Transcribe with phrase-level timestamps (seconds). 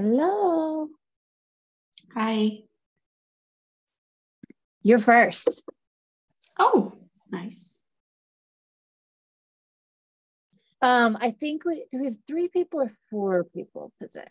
[0.00, 0.88] Hello.
[2.14, 2.62] Hi.
[4.80, 5.62] You're first.
[6.58, 6.94] Oh,
[7.30, 7.78] nice.
[10.80, 14.24] Um, I think we we have three people or four people today.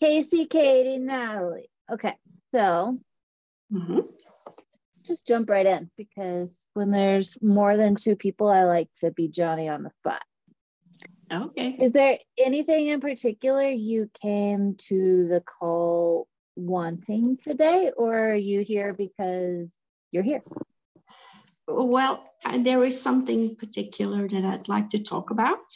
[0.00, 1.68] Casey, Katie, Natalie.
[1.92, 2.14] Okay,
[2.54, 2.98] so
[3.70, 4.00] hmm
[5.04, 9.28] just jump right in because when there's more than two people, I like to be
[9.28, 10.22] Johnny on the spot.
[11.32, 11.76] Okay.
[11.80, 18.60] Is there anything in particular you came to the call wanting today, or are you
[18.60, 19.68] here because
[20.12, 20.42] you're here?
[21.66, 25.72] Well, uh, there is something particular that I'd like to talk about.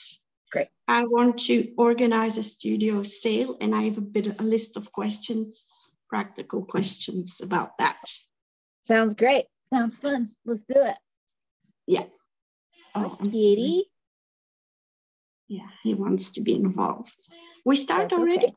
[0.53, 0.69] Great.
[0.87, 4.77] I want to organize a studio sale, and I have a bit of a list
[4.77, 7.99] of questions, practical questions about that.
[8.89, 9.45] Sounds great.
[9.71, 10.31] Sounds fun.
[10.47, 10.97] Let's do it.
[11.87, 12.05] Yeah.
[12.95, 13.19] Oh,
[15.47, 17.15] Yeah, he wants to be involved.
[17.67, 18.55] We start That's already.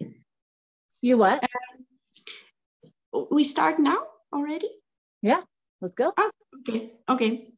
[0.00, 0.10] okay.
[1.02, 1.42] You what?
[3.12, 3.98] Um, we start now
[4.32, 4.70] already.
[5.20, 5.42] Yeah,
[5.82, 6.14] let's go.
[6.16, 6.30] Oh,
[6.60, 7.52] okay, okay.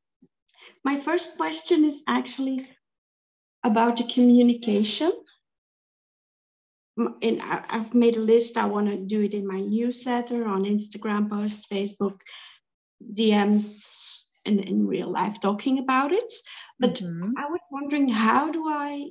[0.83, 2.69] My first question is actually
[3.63, 5.13] about the communication.
[6.97, 8.57] And I've made a list.
[8.57, 12.21] I want to do it in my newsletter, on Instagram posts, Facebook,
[13.13, 16.33] DMs, and in real life talking about it.
[16.79, 17.33] But Mhm.
[17.37, 19.11] I was wondering, how do I?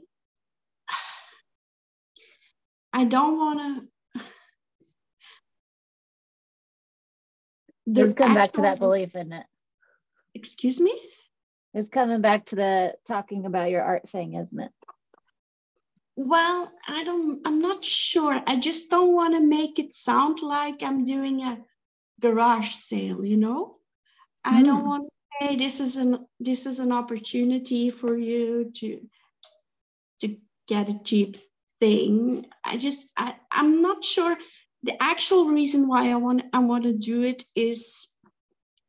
[2.94, 3.90] I don't want to.
[7.92, 9.46] Just come back to that belief, isn't it?
[10.34, 10.98] Excuse me.
[11.74, 14.72] It's coming back to the talking about your art thing, isn't it?
[16.16, 18.42] Well, I don't, I'm not sure.
[18.46, 21.60] I just don't want to make it sound like I'm doing a
[22.20, 23.76] garage sale, you know?
[24.44, 24.86] I don't Mm.
[24.86, 29.00] want to say this is an this is an opportunity for you to
[30.22, 30.38] to
[30.68, 31.38] get a cheap
[31.80, 32.46] thing.
[32.64, 34.38] I just I, I'm not sure
[34.84, 38.10] the actual reason why I want I want to do it is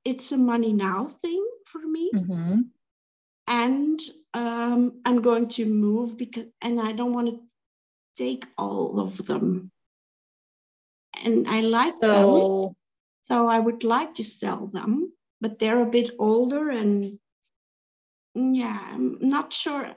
[0.04, 2.60] it's a money now thing for me Mm-hmm.
[3.46, 4.00] And
[4.32, 7.40] um, I'm going to move because, and I don't want to
[8.16, 9.70] take all of them.
[11.24, 12.76] And I like them, So,
[13.22, 17.18] so I would like to sell them, but they're a bit older and
[18.34, 19.94] yeah, I'm not sure.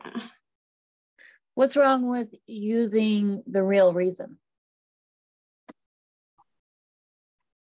[1.56, 4.38] what's wrong with using the real reason?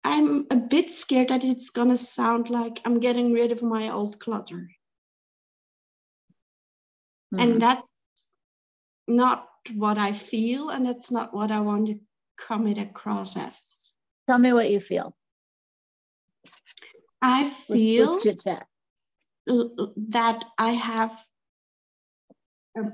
[0.04, 4.20] I'm a bit scared that it's gonna sound like I'm getting rid of my old
[4.20, 4.70] clutter,
[7.34, 7.42] Mhm.
[7.42, 7.88] and that's
[9.08, 12.00] not what I feel, and that's not what I want to
[12.38, 13.94] come it across as.
[14.28, 15.16] Tell me what you feel.
[17.22, 18.68] I Let's, feel let's chat.
[19.48, 21.26] that I have
[22.78, 22.92] a,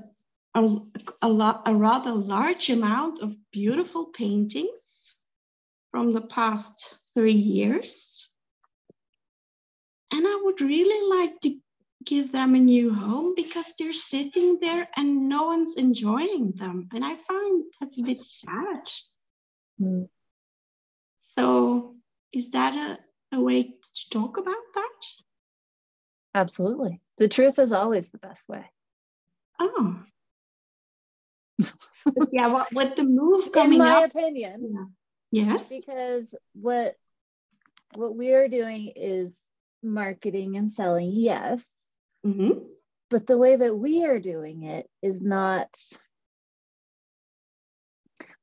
[0.54, 0.78] a,
[1.22, 5.16] a, lot, a rather large amount of beautiful paintings
[5.90, 8.30] from the past three years.
[10.10, 11.58] And I would really like to
[12.06, 16.88] give them a new home because they're sitting there and no one's enjoying them.
[16.94, 18.88] And I find that's a bit sad.
[19.80, 20.08] Mm.
[21.20, 21.96] So,
[22.32, 22.74] is that
[23.32, 25.06] a, a way to talk about that?
[26.34, 27.00] Absolutely.
[27.18, 28.64] The truth is always the best way.
[29.58, 30.02] Oh.
[32.32, 34.10] Yeah, what, with the move coming In my up.
[34.10, 34.94] opinion,
[35.32, 35.68] Yes.
[35.68, 36.94] because what
[37.96, 39.40] what we're doing is
[39.82, 41.66] marketing and selling, yes,
[42.32, 42.50] hmm
[43.08, 45.68] but the way that we are doing it is not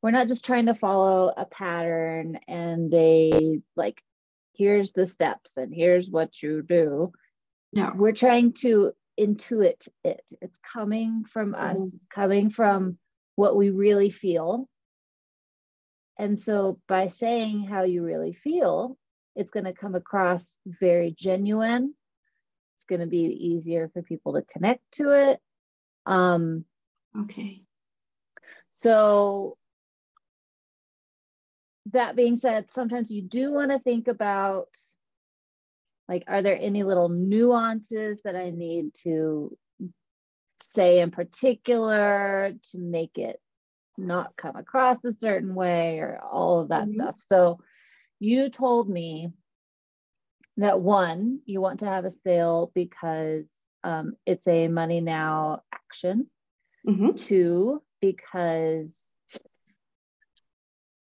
[0.01, 4.01] we're not just trying to follow a pattern and they like
[4.53, 7.11] here's the steps and here's what you do.
[7.73, 7.91] No.
[7.95, 10.23] we're trying to intuit it.
[10.41, 11.77] It's coming from us.
[11.81, 11.93] Mhm.
[11.95, 12.99] it's coming from
[13.35, 14.69] what we really feel.
[16.19, 18.97] And so by saying how you really feel
[19.35, 21.95] it's going to come across very genuine
[22.83, 25.39] it's going to be easier for people to connect to it
[26.05, 26.65] um
[27.17, 27.61] Okay.
[28.81, 29.57] so
[31.91, 34.67] that being said sometimes you do want to think about
[36.09, 39.55] like are there any little nuances that i need to
[40.59, 43.39] say in particular to make it
[43.97, 46.93] not come across a certain way or all of that Mhm.
[46.93, 47.59] stuff so
[48.19, 49.31] you told me
[50.57, 53.51] that one you want to have a sale because
[53.83, 56.27] um, it's a money now action
[56.85, 58.95] hmm two because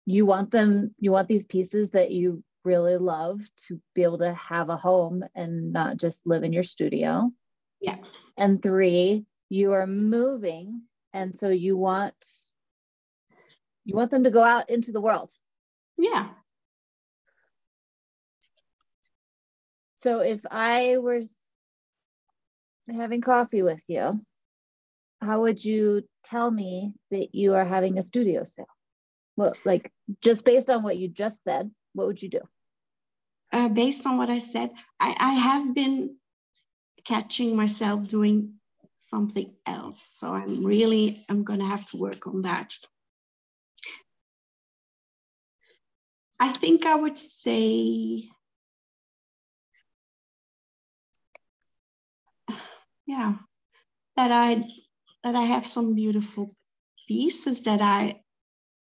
[0.06, 4.34] you want them you want these pieces that you really love to be able to
[4.34, 7.32] have a home and not just live in your studio
[7.82, 7.98] Yeah.
[8.38, 10.84] And three, you are moving.
[11.14, 12.16] And so you want
[13.86, 15.32] you want them to go out into the world.
[15.98, 16.30] Yeah.
[20.06, 21.34] So if I was
[22.88, 24.22] having coffee with you,
[25.20, 28.68] how would you tell me that you are having a studio sale?
[29.36, 29.92] Well, like
[30.22, 32.42] just based on what you just said, what would you do?
[33.52, 34.70] Uh, based on what I said,
[35.00, 36.18] I, I have been
[37.04, 38.60] catching myself doing
[38.98, 40.04] something else.
[40.06, 42.76] So I'm really, I'm going to have to work on that.
[46.40, 48.30] I think I would say,
[53.06, 53.36] yeah,
[54.16, 54.64] that I
[55.24, 56.56] that I have some beautiful
[57.08, 58.22] pieces that I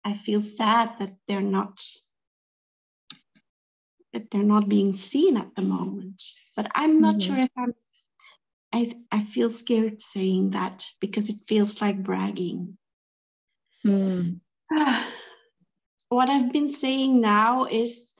[0.03, 1.81] I feel sad that they're not
[4.13, 6.21] that they're not being seen at the moment.
[6.55, 7.35] But I'm not mm-hmm.
[7.35, 7.73] sure if I'm
[8.73, 12.77] I I feel scared saying that because it feels like bragging.
[13.85, 14.39] Mm.
[16.09, 18.13] what I've been saying now is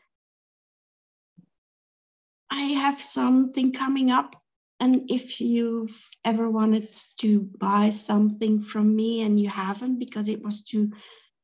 [2.52, 4.39] I have something coming up
[4.80, 10.42] and if you've ever wanted to buy something from me and you haven't because it
[10.42, 10.92] was too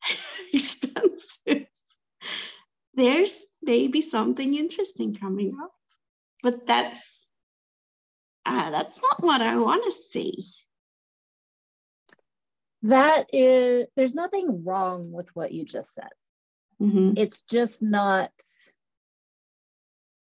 [0.53, 1.67] expensive,
[2.93, 5.71] there's maybe something interesting coming up.
[6.43, 7.27] But that's
[8.45, 10.45] uh, that's not what I want to see.
[12.83, 16.09] That is, there's nothing wrong with what you just said.
[16.79, 17.13] Mm-hmm.
[17.17, 18.29] It's just not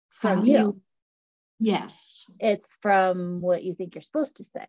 [0.10, 0.80] from you.
[1.64, 2.30] Yes.
[2.42, 4.66] It's from what you think you're supposed to say.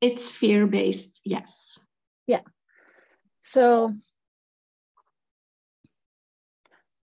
[0.00, 1.20] It's fear based.
[1.24, 1.80] Yes.
[2.28, 2.42] Yeah.
[3.40, 3.92] So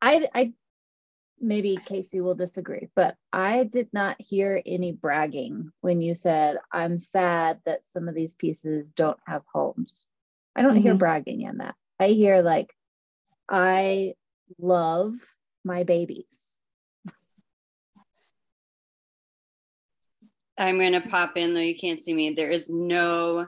[0.00, 0.52] I I
[1.40, 7.00] maybe Casey will disagree, but I did not hear any bragging when you said I'm
[7.00, 10.05] sad that some of these pieces don't have homes.
[10.55, 10.82] I don't mm-hmm.
[10.82, 11.75] hear bragging in that.
[11.99, 12.72] I hear like
[13.50, 14.14] I
[14.56, 15.14] love
[15.64, 16.56] my babies.
[20.58, 22.31] I'm going to pop in, though you can't see me.
[22.31, 23.47] There is no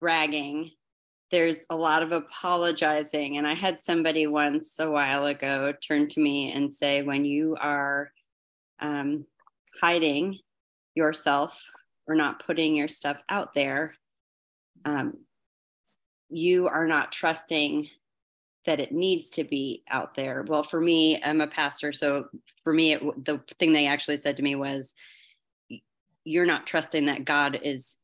[0.00, 0.70] bragging.
[1.30, 3.38] There's a lot of apologizing.
[3.38, 7.56] And I had somebody once a while ago turn to me and say, when you
[7.60, 8.12] are
[8.80, 9.24] um,
[9.80, 10.38] hiding
[10.94, 11.62] yourself
[12.06, 13.94] or not putting your stuff out there,
[14.84, 15.16] um,
[16.28, 17.88] you are not trusting
[18.66, 20.44] that it needs to be out there.
[20.46, 21.92] Well, for me, I'm a pastor.
[21.92, 22.26] So
[22.62, 24.94] for me, it, the thing they actually said to me was,
[26.24, 27.98] you're not trusting that God is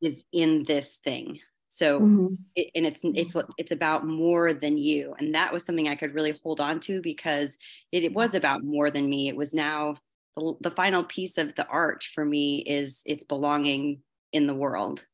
[0.00, 1.40] is in this thing.
[1.68, 2.34] So mm-hmm.
[2.54, 6.14] it, and it's it's it's about more than you, and that was something I could
[6.14, 7.58] really hold on to because
[7.92, 9.28] it, it was about more than me.
[9.28, 9.96] It was now
[10.36, 14.00] the, the final piece of the art for me is it's belonging
[14.32, 15.06] in the world.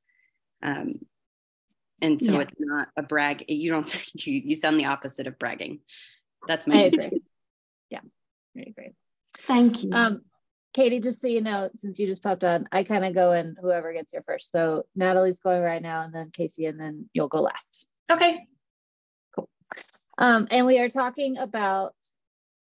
[0.62, 1.00] Um,
[2.00, 2.40] and so yeah.
[2.40, 3.44] it's not a brag.
[3.48, 5.80] You don't you you sound the opposite of bragging.
[6.46, 7.20] That's my I agree.
[7.90, 8.00] Yeah,
[8.56, 8.94] I agree.
[9.46, 9.90] Thank you.
[9.92, 10.22] Um,
[10.78, 13.56] Katie, just so you know, since you just popped on, I kind of go in
[13.60, 14.52] whoever gets here first.
[14.52, 17.84] So Natalie's going right now, and then Casey, and then you'll go last.
[18.08, 18.46] Okay.
[19.34, 19.50] Cool.
[20.18, 21.96] Um, and we are talking about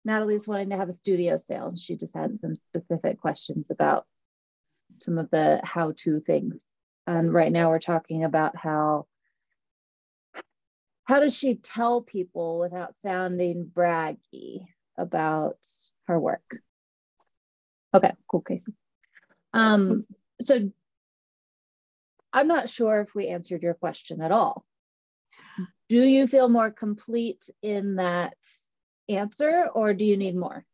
[0.07, 1.67] Natalie's wanting to have a studio sale.
[1.67, 4.07] and She just had some specific questions about
[5.03, 6.65] some of the how-to things.
[7.07, 9.05] And right now we're talking about how
[11.05, 14.65] how does she tell people without sounding braggy
[14.97, 15.59] about
[16.07, 16.63] her work?
[17.95, 18.73] Okay, cool, Casey.
[19.53, 20.05] Um,
[20.41, 20.71] so
[22.33, 24.65] I'm not sure if we answered your question at all.
[25.89, 28.37] Do you feel more complete in that
[29.09, 30.65] answer or do you need more?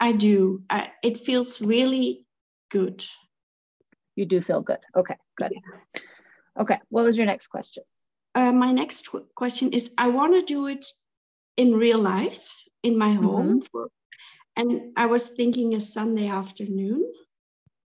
[0.00, 0.62] I do.
[0.70, 2.26] I, it feels really
[2.70, 3.04] good.
[4.14, 4.78] You do feel good.
[4.96, 5.52] Okay, good.
[5.52, 6.00] Yeah.
[6.58, 7.84] Okay, what was your next question?
[8.34, 10.86] Uh, my next question is I want to do it
[11.56, 13.66] in real life in my home mm-hmm.
[13.70, 13.88] for
[14.56, 17.12] and I was thinking a Sunday afternoon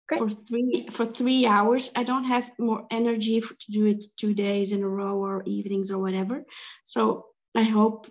[0.07, 0.19] Great.
[0.19, 1.91] for three for three hours.
[1.95, 5.91] I don't have more energy to do it two days in a row or evenings
[5.91, 6.45] or whatever.
[6.85, 7.25] So
[7.55, 8.07] I hope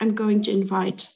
[0.00, 1.08] I'm going to invite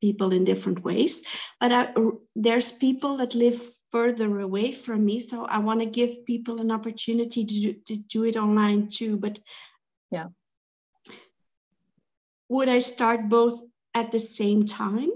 [0.00, 1.22] people in different ways.
[1.60, 1.94] But I,
[2.34, 3.62] there's people that live
[3.92, 7.96] further away from me, so I want to give people an opportunity to do, to
[7.96, 9.16] do it online too.
[9.16, 9.38] But
[10.10, 10.28] yeah,
[12.48, 13.62] would I start both
[13.94, 15.10] at the same time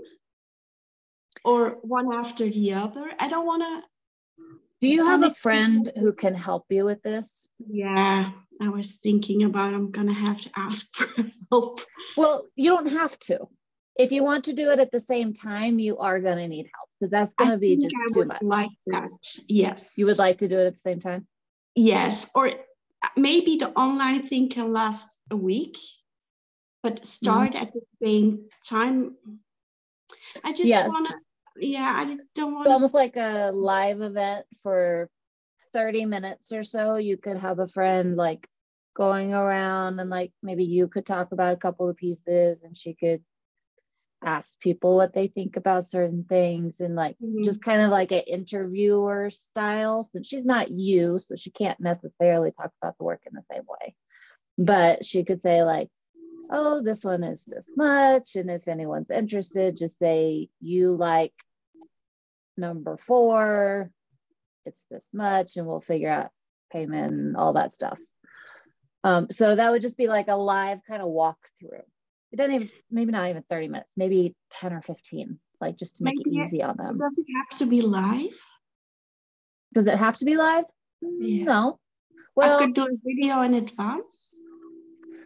[1.45, 3.11] or one after the other.
[3.19, 3.83] I don't want to.
[4.83, 7.49] Do you have a friend who can help you with this?
[7.59, 8.31] Yeah,
[8.61, 11.09] I was thinking about I'm going to have to ask for
[11.51, 11.81] help.
[12.17, 13.49] Well, you don't have to.
[13.97, 16.69] If you want to do it at the same time, you are going to need
[16.75, 16.89] help.
[17.01, 18.43] because that's going to be just I too much.
[18.43, 19.09] Like that,
[19.49, 19.93] yes.
[19.97, 21.27] You would like to do it at the same time.
[21.75, 25.79] Yes, or uh, maybe the online thing can last a week,
[26.87, 27.65] but start mm-hmm.
[27.65, 29.17] at the same time.
[30.45, 30.89] I just yes.
[30.89, 31.17] want to.
[31.59, 32.67] Yeah, I don't want.
[32.67, 35.11] It's almost like a live event for
[35.73, 36.95] 30 minutes or so.
[36.95, 38.49] You could have a friend like
[38.95, 42.95] going around and like maybe you could talk about a couple of pieces and she
[42.95, 43.25] could
[44.25, 47.43] ask people what they think about certain things and like mm-hmm.
[47.43, 52.51] just kind of like an interviewer style since she's not you so she can't necessarily
[52.53, 53.95] talk about the work in the same way
[54.57, 55.91] but she could say like
[56.51, 61.33] oh this one is this much and if anyone's interested just say you like
[62.57, 63.91] number four
[64.67, 66.31] it's this much and we'll figure out
[66.71, 67.99] payment and all that stuff.
[69.05, 71.83] Um, so that would just be like a live kind of walkthrough.
[72.33, 76.05] It doesn't even maybe not even 30 minutes maybe 10 or 15 like just to
[76.05, 76.99] make maybe it easy on them.
[76.99, 78.39] does it have to be live?
[79.73, 80.65] Does it have to be live?
[81.01, 81.45] Yeah.
[81.45, 81.79] no.
[82.35, 84.35] Well I could do a video in advance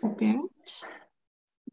[0.05, 0.39] okay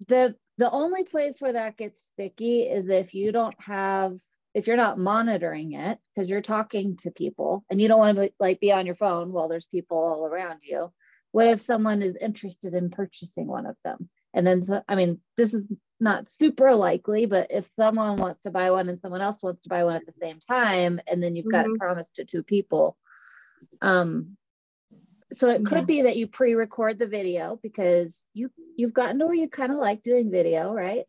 [0.08, 4.18] the the only place where that gets sticky is if you don't have
[4.54, 8.32] if you're not monitoring it because you're talking to people and you don't want to
[8.40, 10.92] like be on your phone while there's people all around you
[11.32, 15.20] what if someone is interested in purchasing one of them and then, so, I mean,
[15.36, 15.64] this is
[16.00, 19.70] not super likely, but if someone wants to buy one and someone else wants to
[19.70, 21.64] buy one at the same time, and then you've mm-hmm.
[21.64, 22.98] got to promise to two people.
[23.82, 24.38] Um,
[25.34, 25.86] so it could yeah.
[25.86, 29.78] be that you pre-record the video because you you've gotten to where you kind of
[29.78, 31.06] like doing video, right?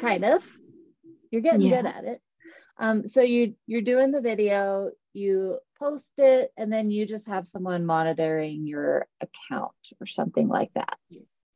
[0.00, 0.42] Kind of.
[1.30, 1.82] You're getting yeah.
[1.82, 2.20] good at it.
[2.78, 7.46] Um, so you you're doing the video, you post it, and then you just have
[7.46, 10.98] someone monitoring your account or something like that.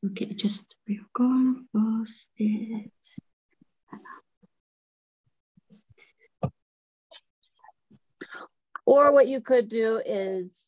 [0.06, 0.76] Okay, just
[1.16, 2.90] gonna post it.
[8.86, 10.67] Or what you could do is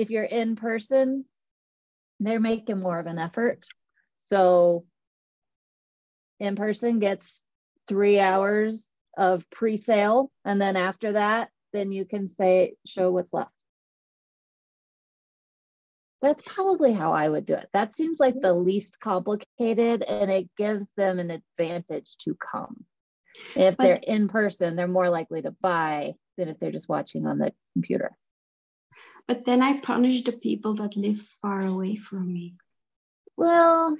[0.00, 1.26] if you're in person,
[2.20, 3.66] they're making more of an effort.
[4.16, 4.86] So
[6.38, 7.44] in person gets
[7.86, 8.88] three hours
[9.18, 10.30] of pre-sale.
[10.42, 13.50] And then after that, then you can say, show what's left.
[16.22, 17.68] That's probably how I would do it.
[17.74, 22.84] That seems like the least complicated and it gives them an advantage to come.
[23.54, 27.26] If but, they're in person, they're more likely to buy than if they're just watching
[27.26, 28.16] on the computer.
[29.26, 32.54] But then I punish the people that live far away from me.
[33.36, 33.96] Well,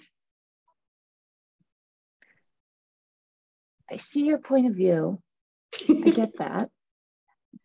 [3.91, 5.21] I see your point of view.
[5.89, 6.71] I get that.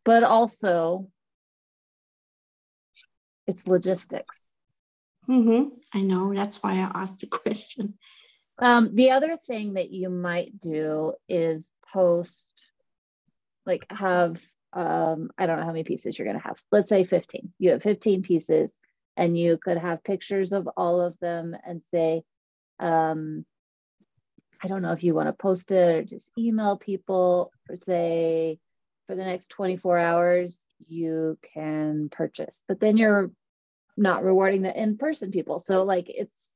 [0.03, 1.07] But also,
[3.47, 4.39] it's logistics.
[5.29, 5.69] Mm-hmm.
[5.93, 6.33] I know.
[6.33, 7.97] That's why I asked the question.
[8.57, 12.49] Um, the other thing that you might do is post,
[13.65, 14.41] like, have,
[14.75, 16.57] um, I don't know how many pieces you're going to have.
[16.71, 17.53] Let's say 15.
[17.57, 18.75] You have 15 pieces,
[19.15, 22.23] and you could have pictures of all of them and say,
[22.79, 23.45] um,
[24.61, 28.59] I don't know if you want to post it or just email people or say,
[29.07, 32.61] for the next 24 hours, you can purchase.
[32.67, 33.31] But then you're
[33.97, 35.59] not rewarding the in-person people.
[35.59, 36.49] So like it's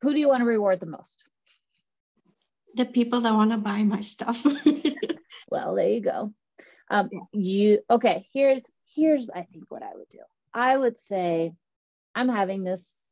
[0.00, 1.28] who do you want to reward the most?
[2.78, 4.46] The people that want to buy my stuff.
[5.50, 6.32] well, there you go.
[6.88, 8.24] Um, you okay?
[8.32, 8.62] Here's
[8.94, 10.20] here's I think what I would do.
[10.54, 11.54] I would say
[12.14, 13.08] I'm having this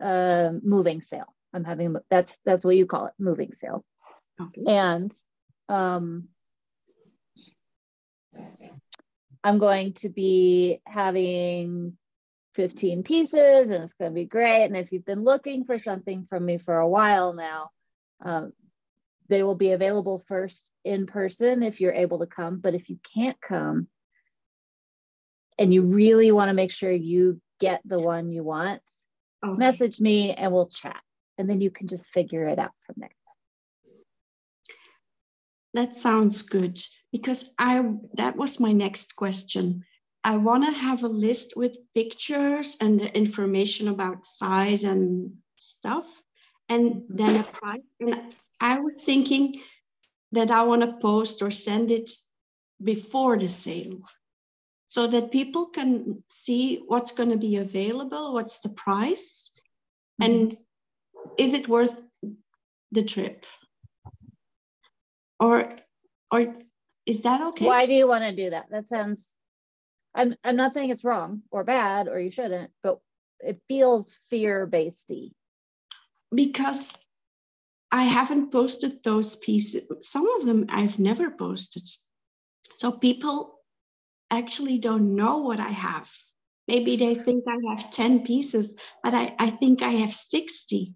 [0.00, 1.34] uh, moving sale.
[1.52, 3.84] I'm having that's that's what you call it, moving sale.
[4.40, 4.62] Okay.
[4.68, 5.12] And
[5.68, 6.28] um,
[9.44, 11.98] I'm going to be having
[12.54, 14.64] 15 pieces and it's going to be great.
[14.64, 17.68] And if you've been looking for something from me for a while now,
[18.22, 18.52] um,
[19.28, 22.58] they will be available first in person if you're able to come.
[22.58, 23.88] But if you can't come
[25.58, 28.82] and you really want to make sure you get the one you want,
[29.44, 29.56] okay.
[29.56, 31.00] message me and we'll chat.
[31.38, 33.10] And then you can just figure it out from there.
[35.72, 36.80] That sounds good
[37.10, 37.82] because I
[38.14, 39.84] that was my next question.
[40.22, 46.06] I want to have a list with pictures and the information about size and stuff,
[46.68, 47.82] and then a price.
[48.00, 49.60] And I was thinking
[50.32, 52.10] that I want to post or send it
[52.82, 54.00] before the sale
[54.86, 59.50] so that people can see what's going to be available, what's the price,
[60.20, 60.32] mm-hmm.
[60.32, 60.56] and
[61.38, 62.00] is it worth
[62.92, 63.44] the trip?
[65.40, 65.68] or
[66.30, 66.54] or
[67.06, 69.36] is that okay why do you want to do that that sounds
[70.14, 72.98] i'm i'm not saying it's wrong or bad or you shouldn't but
[73.40, 75.32] it feels fear basedy
[76.32, 76.94] because
[77.90, 79.82] I haven't posted those pieces.
[80.02, 81.82] Some of them I've never posted.
[82.74, 83.60] So people
[84.30, 86.10] actually don't know what I have.
[86.66, 90.94] Maybe they think I have 10 pieces, but I, I think I have 60.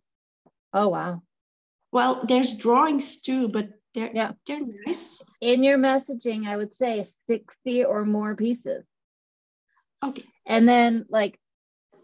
[0.73, 1.23] Oh, wow.
[1.93, 4.33] Well, there's drawings too, but they're, Yeah.
[4.47, 5.23] they're nice.
[5.41, 8.85] In your messaging, I would say 60 or more pieces.
[10.05, 10.25] Okay.
[10.47, 11.39] And then, like,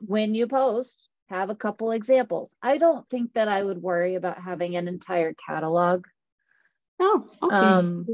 [0.00, 2.54] when you post, have a couple examples.
[2.62, 6.06] I don't think that I would worry about having an entire catalog.
[7.00, 7.56] Oh, okay.
[7.56, 8.06] Um,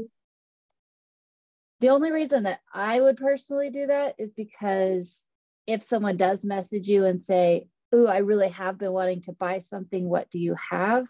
[1.81, 5.25] the only reason that I would personally do that is because
[5.67, 9.59] if someone does message you and say, "Ooh, I really have been wanting to buy
[9.59, 10.07] something.
[10.07, 11.07] What do you have?"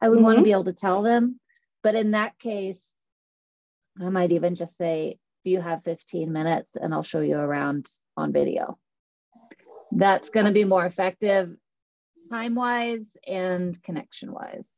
[0.00, 1.38] I would want to be able to tell them.
[1.82, 2.92] But in that case,
[4.00, 7.90] I might even just say, "Do you have 15 minutes?" and I'll show you around
[8.16, 8.78] on video.
[9.94, 11.56] That's going to be more effective
[12.30, 14.72] time-wise and connection-wise.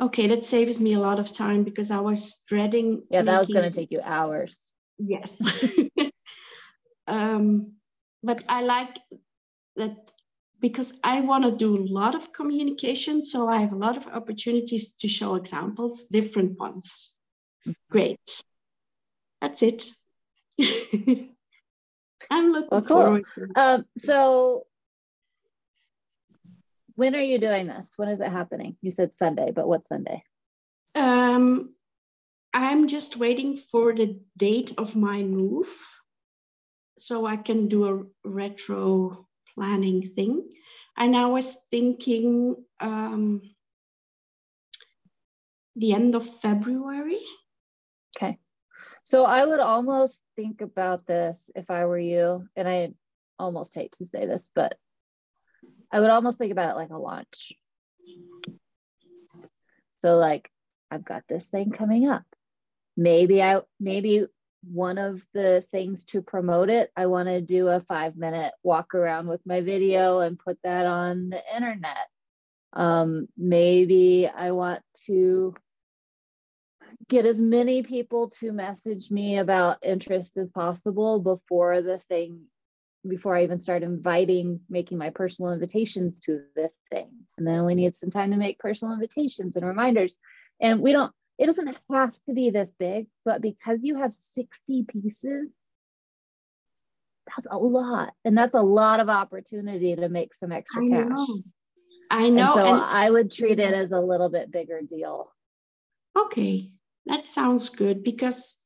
[0.00, 3.02] okay, that saves me a lot of time because I was dreading.
[3.10, 4.72] Yeah, that was going to take you hours.
[4.98, 5.40] Yes.
[7.06, 7.74] um,
[8.22, 8.98] but I like
[9.76, 10.10] that
[10.60, 13.24] because I want to do a lot of communication.
[13.24, 17.12] So I have a lot of opportunities to show examples, different ones.
[17.90, 18.42] Great.
[19.40, 19.88] That's it.
[22.30, 23.02] I'm looking Well, cool.
[23.02, 23.48] forward to.
[23.56, 24.66] Um, so
[26.94, 27.94] when are you doing this?
[27.96, 28.76] When is it happening?
[28.82, 30.22] You said Sunday, but what Sunday?
[30.94, 31.74] Um,
[32.52, 35.68] I'm just waiting for the date of my move
[36.98, 40.48] so I can do a retro planning thing.
[40.96, 43.42] And I was thinking um,
[45.76, 47.20] the end of February.
[49.08, 52.92] So I would almost think about this if I were you, and I
[53.38, 54.76] almost hate to say this, but
[55.90, 57.54] I would almost think about it like a launch.
[60.00, 60.50] So like
[60.90, 62.24] I've got this thing coming up.
[62.98, 64.26] Maybe I maybe
[64.70, 68.94] one of the things to promote it, I want to do a five minute walk
[68.94, 72.08] around with my video and put that on the internet.
[72.74, 75.54] Um, maybe I want to
[77.08, 82.42] get as many people to message me about interest as possible before the thing
[83.08, 87.10] before I even start inviting, making my personal invitations to this thing.
[87.38, 90.18] And then we need some time to make personal invitations and reminders.
[90.60, 94.84] And we don't, it doesn't have to be this big, but because you have 60
[94.88, 95.48] pieces,
[97.28, 98.12] that's a lot.
[98.24, 101.08] And that's a lot of opportunity to make some extra I cash.
[101.08, 101.26] know.
[102.10, 102.48] I And know.
[102.48, 105.30] so and- I would treat it as a little bit bigger deal.
[106.18, 106.72] Okay,
[107.08, 108.56] that sounds good because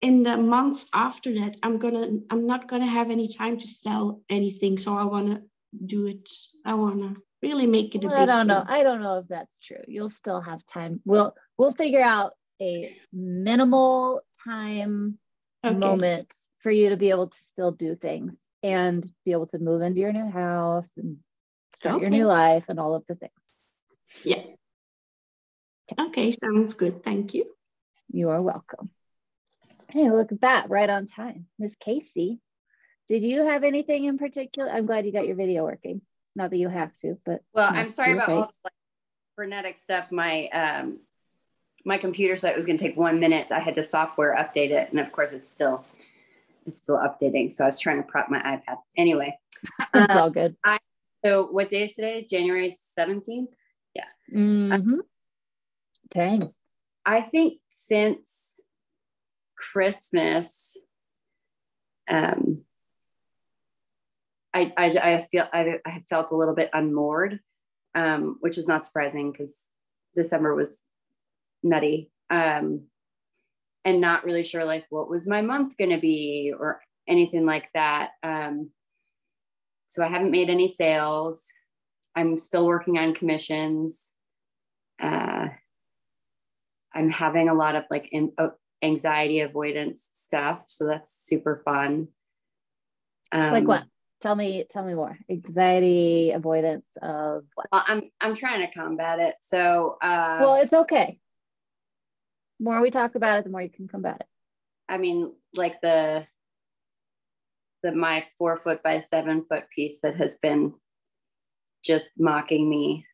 [0.00, 4.22] in the months after that, I'm gonna I'm not gonna have any time to sell
[4.28, 4.78] anything.
[4.78, 5.42] So I wanna
[5.86, 6.28] do it.
[6.64, 8.64] I wanna really make it a Well, big I don't know.
[8.66, 9.82] I don't know if that's true.
[9.86, 11.00] You'll still have time.
[11.04, 15.18] We'll we'll figure out a minimal time
[15.64, 15.78] Okay.
[15.78, 19.82] moment for you to be able to still do things and be able to move
[19.82, 21.18] into your new house and
[21.74, 23.32] start your new life and all of the things.
[24.24, 24.42] Yeah.
[25.98, 27.02] Okay, sounds good.
[27.02, 27.46] Thank you.
[28.10, 28.90] You are welcome.
[29.90, 31.46] Hey, look at that, right on time.
[31.58, 32.40] Miss Casey,
[33.08, 34.70] did you have anything in particular?
[34.70, 36.02] I'm glad you got your video working.
[36.36, 38.52] Not that you have to, but Well, I'm sorry about all face.
[38.52, 38.72] this like,
[39.34, 40.12] frenetic stuff.
[40.12, 41.00] My um,
[41.84, 43.48] my computer said it was going to take one minute.
[43.50, 45.84] I had to software update it, and of course, it's still
[46.66, 47.52] it's still updating.
[47.52, 48.76] So I was trying to prop my iPad.
[48.96, 49.36] Anyway,
[49.80, 50.56] It's uh, all good.
[51.24, 52.26] so what day is today?
[52.28, 53.48] January 17th.
[53.94, 54.04] Yeah.
[54.34, 55.00] Mm-hmm.
[56.10, 56.52] Dang.
[57.08, 58.60] I think since
[59.56, 60.76] Christmas,
[62.06, 62.64] um,
[64.52, 67.40] I, I, I feel I, I have felt a little bit unmoored,
[67.94, 69.58] um, which is not surprising because
[70.14, 70.82] December was
[71.62, 72.82] nutty, um,
[73.86, 77.70] and not really sure like what was my month going to be or anything like
[77.72, 78.10] that.
[78.22, 78.68] Um,
[79.86, 81.46] so I haven't made any sales.
[82.14, 84.12] I'm still working on commissions.
[85.00, 85.46] Uh,
[86.98, 88.48] I'm having a lot of like in, uh,
[88.82, 92.08] anxiety avoidance stuff, so that's super fun.
[93.30, 93.84] Um, like what?
[94.20, 95.16] Tell me, tell me more.
[95.30, 97.68] Anxiety, avoidance of what?
[97.70, 99.36] Well, I'm I'm trying to combat it.
[99.42, 101.20] So, uh, well, it's okay.
[102.58, 104.26] The more we talk about it, the more you can combat it.
[104.88, 106.26] I mean, like the
[107.84, 110.74] the my four foot by seven foot piece that has been
[111.84, 113.06] just mocking me,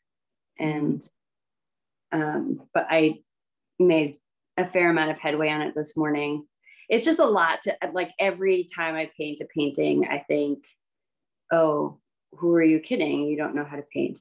[0.59, 1.07] and
[2.13, 3.19] um, but I
[3.79, 4.19] made
[4.57, 6.47] a fair amount of headway on it this morning.
[6.89, 10.65] It's just a lot to like every time I paint a painting, I think,
[11.51, 11.99] oh,
[12.37, 13.25] who are you kidding?
[13.25, 14.21] You don't know how to paint.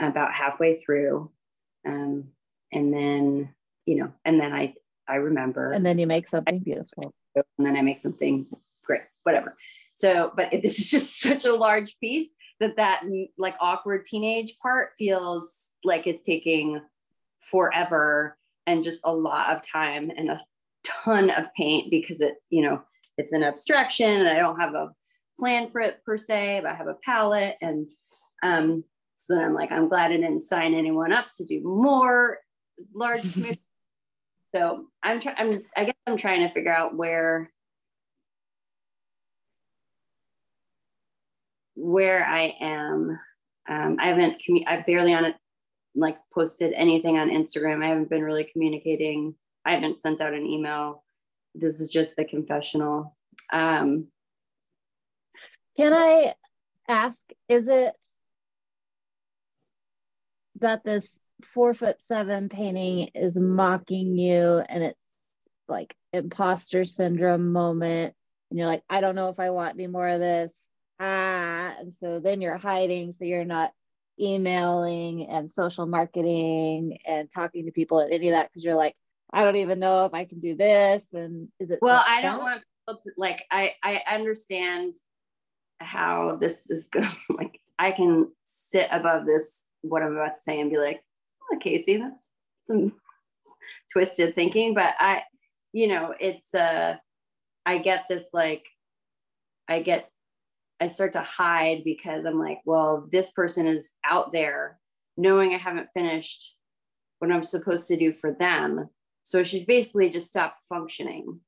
[0.00, 1.30] About halfway through,
[1.86, 2.32] Um,
[2.72, 3.54] and then,
[3.86, 4.74] you know, and then I,
[5.08, 5.70] I remember.
[5.70, 7.14] And then you make something beautiful.
[7.36, 8.46] And then I make something
[8.84, 9.54] great, whatever.
[9.94, 12.28] So, but this is just such a large piece
[12.60, 13.04] that that
[13.38, 16.80] like awkward teenage part feels like it's taking
[17.40, 20.40] forever and just a lot of time and a
[20.84, 22.82] ton of paint because it, you know,
[23.16, 24.90] it's an abstraction and I don't have a
[25.38, 27.56] plan for it per se, but I have a palette.
[27.60, 27.90] And
[28.42, 28.84] um,
[29.16, 32.38] so then I'm like, I'm glad I didn't sign anyone up to do more
[32.94, 33.58] large commissions.
[34.54, 37.50] so I'm trying, I'm, I guess I'm trying to figure out where,
[41.74, 43.18] where I am.
[43.68, 45.36] Um, I haven't, commu- I barely on it,
[45.94, 47.84] like posted anything on Instagram.
[47.84, 49.34] I haven't been really communicating.
[49.64, 51.04] I haven't sent out an email.
[51.54, 53.16] This is just the confessional.
[53.52, 54.08] Um,
[55.76, 56.34] Can I
[56.88, 57.96] ask, is it
[60.60, 61.18] that this
[61.52, 64.98] four foot seven painting is mocking you and it's
[65.68, 68.14] like imposter syndrome moment
[68.50, 70.52] and you're like i don't know if i want any more of this
[71.00, 73.72] ah and so then you're hiding so you're not
[74.20, 78.94] emailing and social marketing and talking to people at any of that because you're like
[79.32, 82.38] i don't even know if i can do this and is it well i don't
[82.38, 84.94] want people to like i i understand
[85.80, 90.60] how this is going like i can sit above this what i'm about to say
[90.60, 91.02] and be like
[91.52, 92.28] oh, casey that's
[92.66, 92.92] some
[93.92, 95.22] twisted thinking but i
[95.72, 96.96] you know it's uh
[97.66, 98.64] i get this like
[99.68, 100.08] i get
[100.84, 104.78] I start to hide because I'm like, well, this person is out there
[105.16, 106.54] knowing I haven't finished
[107.20, 108.90] what I'm supposed to do for them.
[109.22, 111.40] So I should basically just stop functioning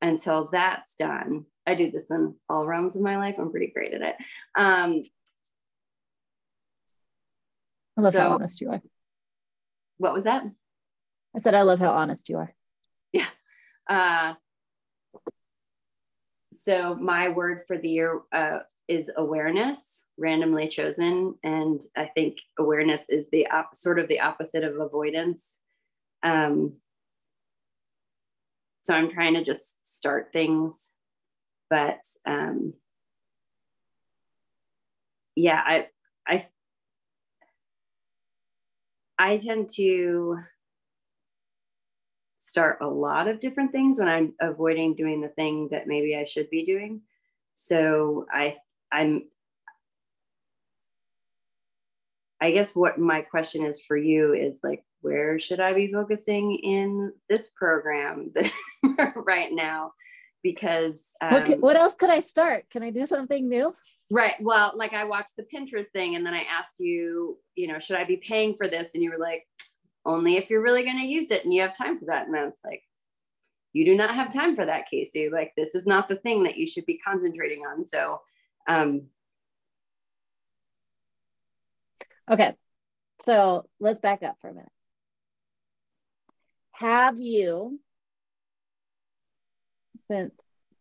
[0.00, 1.46] until that's done.
[1.66, 3.34] I do this in all realms of my life.
[3.36, 4.14] I'm pretty great at it.
[4.56, 5.02] Um,
[7.96, 8.80] I love so, how honest you are.
[9.96, 10.44] What was that?
[11.34, 12.54] I said, I love how honest you are.
[13.12, 13.26] Yeah.
[13.90, 14.34] Uh,
[16.68, 23.06] so my word for the year uh, is awareness, randomly chosen, and I think awareness
[23.08, 25.56] is the op- sort of the opposite of avoidance.
[26.22, 26.74] Um,
[28.82, 30.90] so I'm trying to just start things,
[31.70, 32.74] but um,
[35.36, 35.86] yeah, I
[36.26, 36.48] I
[39.18, 40.36] I tend to
[42.38, 46.24] start a lot of different things when I'm avoiding doing the thing that maybe I
[46.24, 47.02] should be doing.
[47.54, 48.56] So I
[48.90, 49.24] I'm
[52.40, 56.54] I guess what my question is for you is like where should I be focusing
[56.56, 58.32] in this program
[59.16, 59.92] right now?
[60.42, 62.70] Because um, what, what else could I start?
[62.70, 63.74] Can I do something new?
[64.10, 64.34] Right.
[64.40, 67.96] Well, like I watched the Pinterest thing and then I asked you, you know, should
[67.96, 68.94] I be paying for this?
[68.94, 69.46] And you were like,
[70.08, 72.26] only if you're really going to use it and you have time for that.
[72.26, 72.82] And I was like,
[73.74, 75.28] you do not have time for that, Casey.
[75.30, 77.84] Like, this is not the thing that you should be concentrating on.
[77.86, 78.20] So,
[78.66, 79.02] um,
[82.30, 82.54] okay.
[83.20, 84.72] So let's back up for a minute.
[86.72, 87.78] Have you,
[90.06, 90.32] since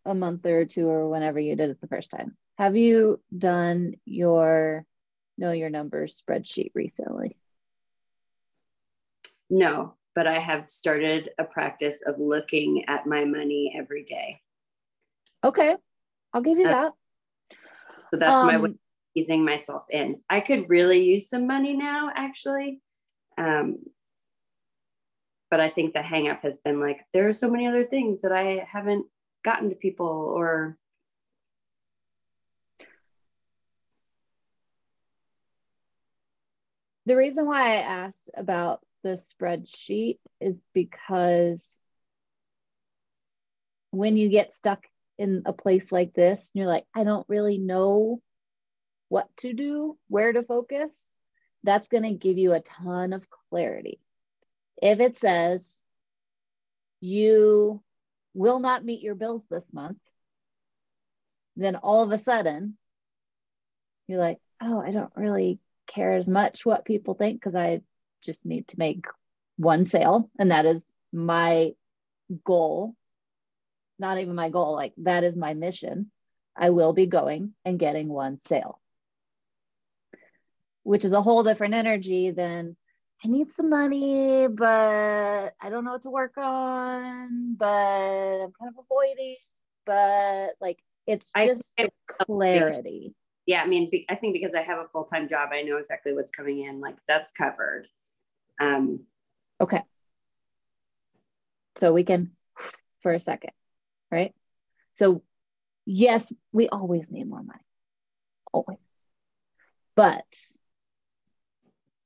[0.06, 3.96] a month or two or whenever you did it the first time, have you done
[4.06, 4.86] your
[5.38, 7.38] know your numbers spreadsheet recently?
[9.50, 14.42] No, but I have started a practice of looking at my money every day.
[15.44, 15.76] Okay,
[16.34, 16.94] I'll give you that.
[18.12, 18.78] So that's um, my way of
[19.16, 20.22] easing myself in.
[20.30, 22.82] I could really use some money now, actually.
[23.38, 23.80] Um,
[25.50, 28.32] but I think the hangup has been like, there are so many other things that
[28.32, 29.06] I haven't
[29.44, 30.78] gotten to people or
[37.06, 41.78] the reason why I asked about the spreadsheet is because
[43.92, 44.86] when you get stuck
[45.18, 48.22] in a place like this and you're like, I don't really know
[49.10, 50.96] what to do, where to focus,
[51.64, 54.00] that's going to give you a ton of clarity.
[54.82, 55.82] If it says
[57.00, 57.82] you
[58.34, 59.98] will not meet your bills this month,
[61.56, 62.78] then all of a sudden
[64.08, 67.82] you're like, oh, I don't really care as much what people think because I
[68.28, 69.06] just need to make
[69.58, 71.72] one sale and that is my
[72.44, 72.94] goal.
[73.98, 76.12] Not even my goal like that is my mission.
[76.56, 78.80] I will be going and getting one sale
[80.88, 82.78] which is a whole different energy than
[83.24, 88.72] i need some money but i don't know what to work on but i'm kind
[88.74, 89.36] of avoiding
[89.86, 93.14] but like it's just it's clarity.
[93.46, 96.32] Yeah i mean i think because i have a full-time job i know exactly what's
[96.32, 97.88] coming in like that's covered
[98.60, 99.06] Um,
[99.60, 99.82] Okay.
[101.78, 102.32] So we can
[103.02, 103.52] for a second,
[104.12, 104.34] right?
[104.96, 105.24] So
[105.86, 107.60] yes, we always need more money.
[108.52, 108.80] Always.
[109.96, 110.26] But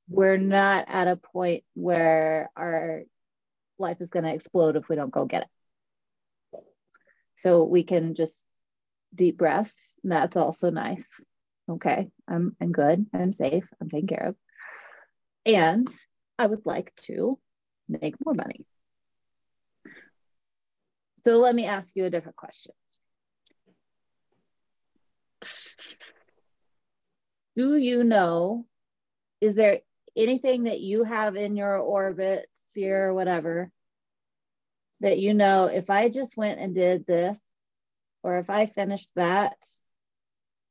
[0.08, 3.02] we're not at a point where our
[3.78, 6.60] life is going to explode if we don't go get it.
[7.36, 8.46] So we can just
[9.14, 9.94] deep breaths.
[10.04, 11.06] That's also nice.
[11.68, 13.06] Okay, I'm I'm good.
[13.14, 13.64] I'm safe.
[13.80, 14.36] I'm taken care of.
[15.46, 15.88] And
[16.42, 17.38] I would like to
[17.88, 18.66] make more money.
[21.24, 22.72] So let me ask you a different question.
[27.54, 28.66] Do you know,
[29.40, 29.82] is there
[30.16, 33.70] anything that you have in your orbit, sphere, or whatever,
[34.98, 37.38] that you know if I just went and did this,
[38.24, 39.58] or if I finished that,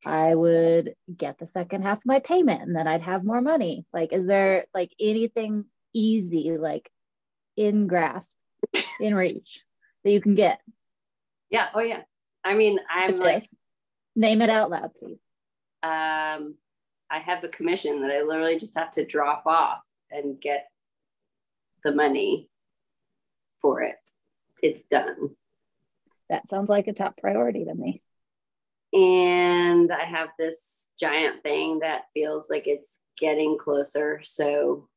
[0.06, 3.86] I would get the second half of my payment and then I'd have more money.
[3.94, 6.90] Like, is there like anything easy, like
[7.56, 8.32] in grasp,
[9.00, 9.62] in reach
[10.04, 10.60] that you can get?
[11.50, 11.68] yeah.
[11.74, 12.02] Oh yeah.
[12.44, 13.50] I mean, I'm Which like, is-
[14.16, 15.20] name it out loud, please.
[15.84, 16.56] um,
[17.14, 20.68] I have a commission that I literally just have to drop off and get
[21.84, 22.48] the money
[23.62, 23.96] for it.
[24.64, 25.32] It's done.
[26.30, 28.02] That sounds like a top priority to me.
[28.94, 34.20] And I have this giant thing that feels like it's getting closer.
[34.24, 34.90] So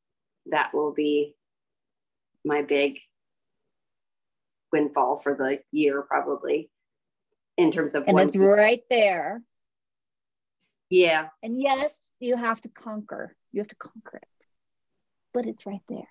[0.47, 1.35] that will be
[2.45, 2.99] my big
[4.73, 6.71] windfall for the year, probably
[7.57, 9.43] in terms of And it's right there.
[10.91, 11.29] yeah.
[11.43, 13.37] And yes, you have to conquer.
[13.53, 14.47] You have to conquer it.
[15.33, 16.09] But it's right there.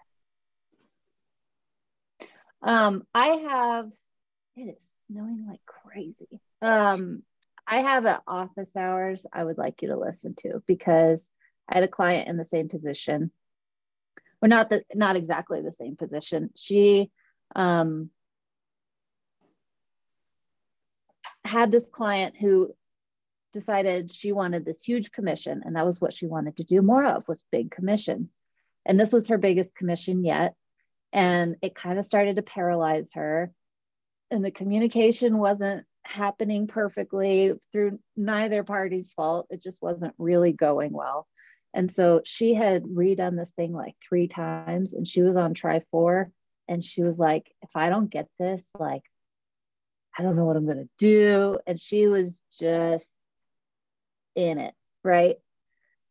[2.61, 3.91] Um, I have
[4.55, 6.39] it is snowing like crazy.
[6.61, 7.23] Um,
[7.67, 11.23] I have an office hours I would like you to listen to because
[11.69, 13.31] I had a client in the same position.
[14.41, 16.49] Or not the not exactly the same position.
[16.55, 17.11] She
[17.55, 18.09] um
[21.45, 22.73] had this client who
[23.53, 27.05] decided she wanted this huge commission and that was what she wanted to do more
[27.05, 28.35] of was big commissions
[28.85, 30.55] and this was her biggest commission yet
[31.11, 33.51] and it kind of started to paralyze her
[34.31, 40.91] and the communication wasn't happening perfectly through neither party's fault it just wasn't really going
[40.91, 41.27] well
[41.73, 45.81] and so she had redone this thing like three times and she was on try
[45.91, 46.29] four
[46.67, 49.03] and she was like if i don't get this like
[50.17, 53.07] i don't know what i'm going to do and she was just
[54.35, 55.37] in it, right?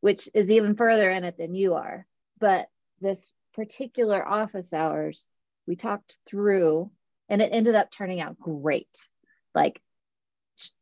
[0.00, 2.07] Which is even further in it than you are.
[2.38, 2.68] But
[3.00, 5.26] this particular office hours,
[5.66, 6.90] we talked through
[7.28, 9.09] and it ended up turning out great.
[9.55, 9.81] Like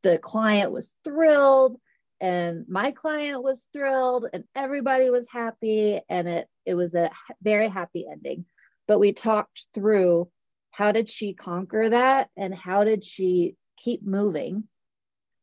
[0.03, 1.79] the client was thrilled
[2.21, 7.11] and my client was thrilled and everybody was happy and it it was a
[7.43, 8.45] very happy ending.
[8.87, 10.31] But we talked through
[10.71, 14.65] how did she conquer that and how did she keep moving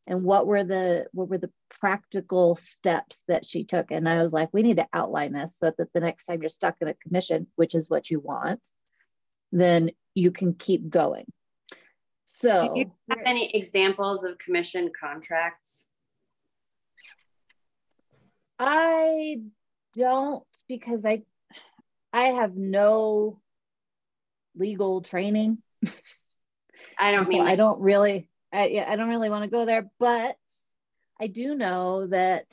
[0.05, 4.31] and what were the what were the practical steps that she took and i was
[4.31, 6.93] like we need to outline this so that the next time you're stuck in a
[6.93, 8.61] commission which is what you want
[9.51, 11.25] then you can keep going
[12.29, 15.85] so Do you have any examples of commission contracts?
[18.59, 19.39] i
[19.95, 21.21] don't because i
[22.11, 23.39] i have no
[24.55, 25.59] legal training
[26.99, 29.65] I don't so mean I don't really, I, yeah, I don't really want to go
[29.65, 30.35] there, but
[31.19, 32.45] I do know that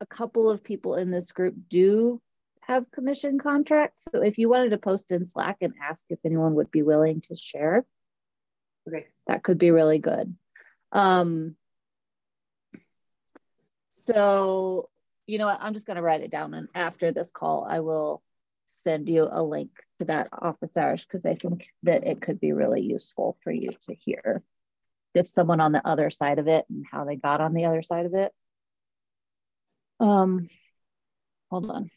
[0.00, 2.20] a couple of people in this group do
[2.62, 4.06] have commission contracts.
[4.12, 7.20] So if you wanted to post in Slack and ask if anyone would be willing
[7.22, 7.84] to share,
[8.88, 9.06] okay.
[9.26, 10.34] that could be really good.
[10.92, 11.56] Um,
[13.92, 14.88] so,
[15.26, 16.54] you know what, I'm just going to write it down.
[16.54, 18.22] And after this call, I will
[18.66, 22.52] send you a link to that office hours because I think that it could be
[22.52, 24.42] really useful for you to hear
[25.16, 27.82] just someone on the other side of it and how they got on the other
[27.82, 28.32] side of it.
[30.00, 30.48] Um,
[31.50, 31.90] hold on.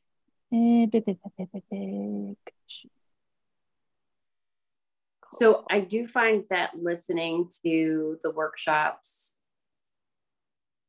[5.36, 9.36] So I do find that listening to the workshops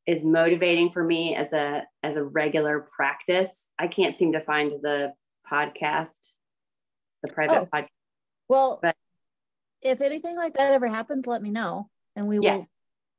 [0.05, 3.71] is motivating for me as a as a regular practice.
[3.77, 5.13] I can't seem to find the
[5.51, 6.31] podcast,
[7.23, 7.65] the private Oh.
[7.65, 7.89] podcast.
[8.47, 8.95] Well, But-
[9.81, 12.57] if anything like that ever happens, let me know and we Yeah.
[12.57, 12.67] will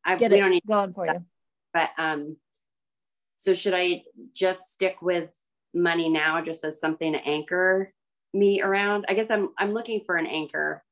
[0.04, 1.24] I get we it don't need going for you.
[1.74, 2.36] but um
[3.36, 5.30] so should I just stick with
[5.74, 7.92] money now just as something to anchor
[8.32, 9.04] me around?
[9.08, 10.82] I guess I'm I'm looking for an anchor.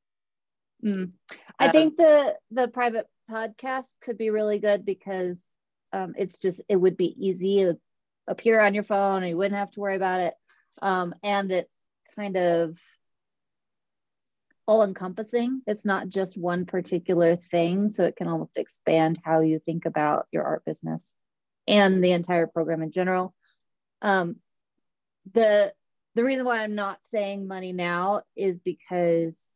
[0.87, 1.12] Mm.
[1.59, 5.44] I Um, think the the private podcast could be really good because
[5.92, 7.79] um, it's just it would be easy to
[8.29, 10.35] appear on your phone and you wouldn't have to worry about it.
[10.83, 11.75] Um, and it's
[12.14, 12.79] kind of
[14.66, 15.62] all encompassing.
[15.66, 17.88] It's not just one particular thing.
[17.88, 21.05] So it can almost expand how you think about your art business
[21.66, 23.35] and the entire program in general.
[24.03, 24.37] Um,
[25.33, 25.72] the
[26.14, 29.56] the reason why I'm not saying money now is because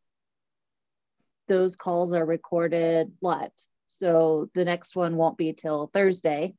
[1.50, 3.50] those calls are recorded live.
[3.88, 6.54] So the next one won't be till Thursday.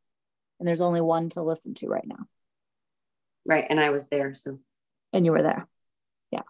[0.59, 2.27] And there's only one to listen to right now.
[3.45, 3.65] Right.
[3.67, 4.35] And I was there.
[4.35, 4.59] So
[5.13, 5.67] and you were there.
[6.29, 6.41] Yeah.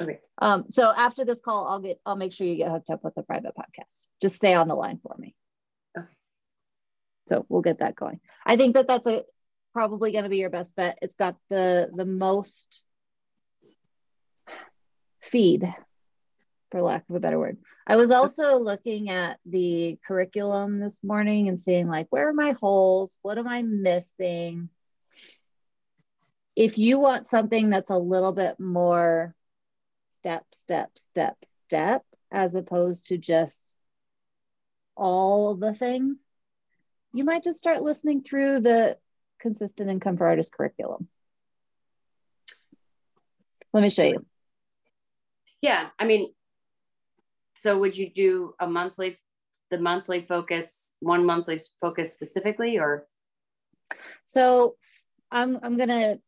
[0.00, 0.20] Okay.
[0.38, 3.16] Um, so after this call, I'll get I'll make sure you get hooked up with
[3.16, 4.06] a private podcast.
[4.20, 5.34] Just stay on the line for me.
[5.98, 6.06] Okay.
[7.26, 8.20] So we'll get that going.
[8.44, 9.24] I think that that's a
[9.72, 10.98] probably going to be your best bet.
[11.00, 12.82] It's got the the most
[15.22, 15.74] feed,
[16.72, 17.58] for lack of a better word.
[17.86, 22.52] I was also looking at the curriculum this morning and seeing like where are my
[22.52, 23.16] holes?
[23.22, 24.70] What am I missing?
[26.56, 29.34] If you want something that's a little bit more
[30.20, 33.62] step, step, step, step, as opposed to just
[34.96, 36.16] all the things,
[37.12, 38.96] you might just start listening through the
[39.40, 41.08] consistent income for artists curriculum.
[43.72, 44.24] Let me show you.
[45.60, 46.32] Yeah, I mean,
[47.62, 49.20] so would you do a monthly,
[49.70, 53.06] the monthly focus, one monthly focus specifically, or?
[54.26, 54.74] So
[55.30, 56.18] I'm I'm gonna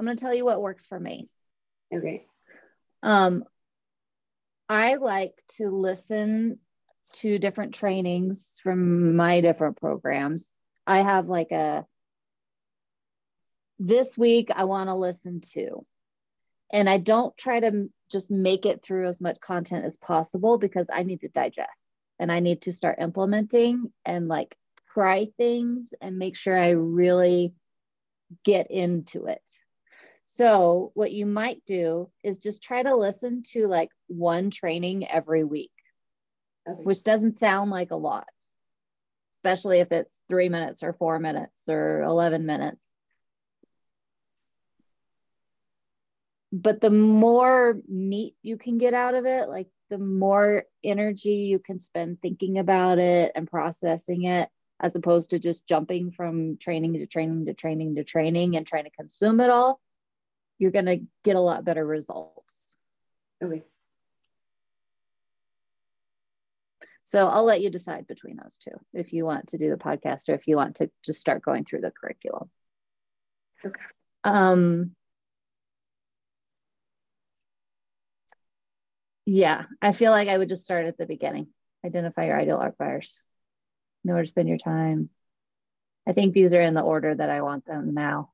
[0.00, 1.28] I'm gonna tell you what works for me.
[1.94, 2.24] Okay.
[3.02, 3.44] Um,
[4.66, 6.58] I like to listen
[7.16, 10.50] to different trainings from my different programs.
[10.86, 11.84] I have like a
[13.78, 15.84] this week I want to listen to.
[16.72, 20.86] And I don't try to just make it through as much content as possible because
[20.92, 21.70] I need to digest
[22.18, 24.56] and I need to start implementing and like
[24.94, 27.54] try things and make sure I really
[28.44, 29.42] get into it.
[30.24, 35.44] So, what you might do is just try to listen to like one training every
[35.44, 35.70] week,
[36.68, 36.82] okay.
[36.82, 38.28] which doesn't sound like a lot,
[39.36, 42.85] especially if it's three minutes or four minutes or 11 minutes.
[46.62, 51.58] But the more meat you can get out of it, like the more energy you
[51.58, 54.48] can spend thinking about it and processing it,
[54.80, 58.84] as opposed to just jumping from training to training to training to training and trying
[58.84, 59.80] to consume it all,
[60.58, 62.78] you're going to get a lot better results.
[63.44, 63.62] Okay.
[67.04, 70.30] So I'll let you decide between those two if you want to do the podcast
[70.30, 72.50] or if you want to just start going through the curriculum.
[73.64, 73.80] Okay.
[74.24, 74.95] Um,
[79.26, 81.48] Yeah, I feel like I would just start at the beginning.
[81.84, 83.22] Identify your ideal art buyers.
[84.04, 85.10] Know where to spend your time.
[86.08, 88.30] I think these are in the order that I want them now.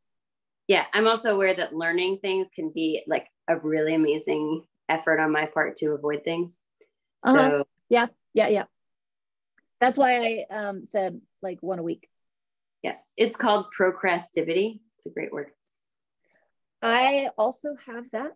[0.69, 5.33] Yeah, I'm also aware that learning things can be like a really amazing effort on
[5.33, 6.61] my part to avoid things.
[7.25, 7.35] Uh-huh.
[7.35, 7.65] So uh-huh.
[7.89, 8.65] yeah, yeah, yeah.
[9.81, 12.09] That's why I um, said like one a week.
[12.83, 14.81] Yeah, it's called procrastivity.
[14.97, 15.49] It's a great word.
[16.83, 18.33] I also have that,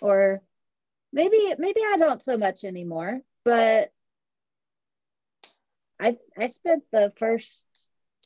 [0.00, 0.42] or
[1.12, 3.90] maybe maybe I don't so much anymore, but
[6.00, 7.66] I I spent the first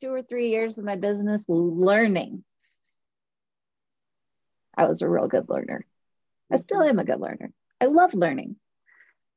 [0.00, 2.44] two or three years of my business learning.
[4.76, 5.86] I was a real good learner.
[6.50, 7.52] I still am a good learner.
[7.80, 8.56] I love learning,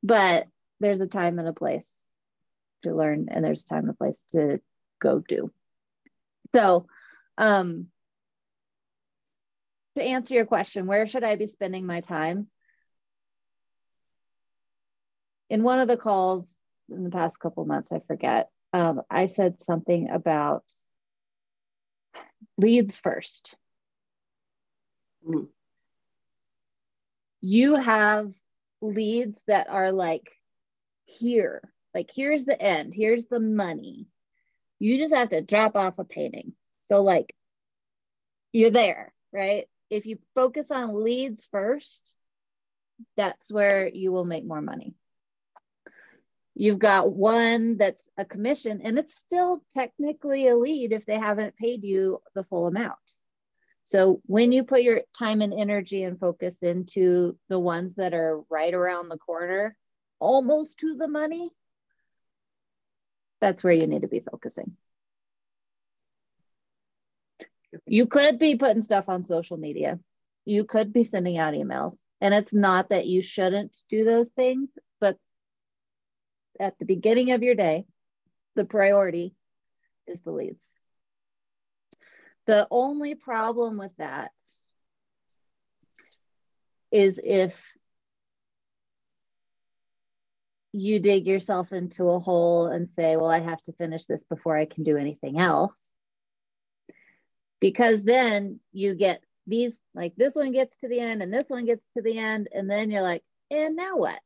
[0.02, 0.46] but
[0.80, 1.90] there's a time and a place
[2.82, 4.60] to learn, and there's a time and a place to
[5.00, 5.50] go do.
[6.54, 6.86] So,
[7.38, 7.88] um,
[9.96, 12.48] to answer your question, where should I be spending my time?
[15.48, 16.54] In one of the calls
[16.88, 20.64] in the past couple months, I forget, um, I said something about
[22.58, 23.54] leads first.
[25.26, 25.48] Mm.
[27.40, 28.32] You have
[28.80, 30.30] leads that are like
[31.04, 31.62] here,
[31.94, 34.06] like here's the end, here's the money.
[34.78, 36.52] You just have to drop off a painting.
[36.82, 37.34] So, like,
[38.52, 39.66] you're there, right?
[39.90, 42.14] If you focus on leads first,
[43.16, 44.94] that's where you will make more money.
[46.58, 51.54] You've got one that's a commission, and it's still technically a lead if they haven't
[51.54, 52.96] paid you the full amount.
[53.84, 58.40] So when you put your time and energy and focus into the ones that are
[58.48, 59.76] right around the corner,
[60.18, 61.50] almost to the money,
[63.42, 64.78] that's where you need to be focusing.
[67.86, 70.00] You could be putting stuff on social media.
[70.46, 71.94] You could be sending out emails.
[72.22, 74.70] And it's not that you shouldn't do those things,
[76.60, 77.86] at the beginning of your day,
[78.54, 79.34] the priority
[80.06, 80.68] is the leads.
[82.46, 84.30] The only problem with that
[86.92, 87.60] is if
[90.72, 94.56] you dig yourself into a hole and say, well, I have to finish this before
[94.56, 95.80] I can do anything else.
[97.60, 101.64] Because then you get these, like this one gets to the end and this one
[101.64, 102.48] gets to the end.
[102.52, 104.20] And then you're like, and now what?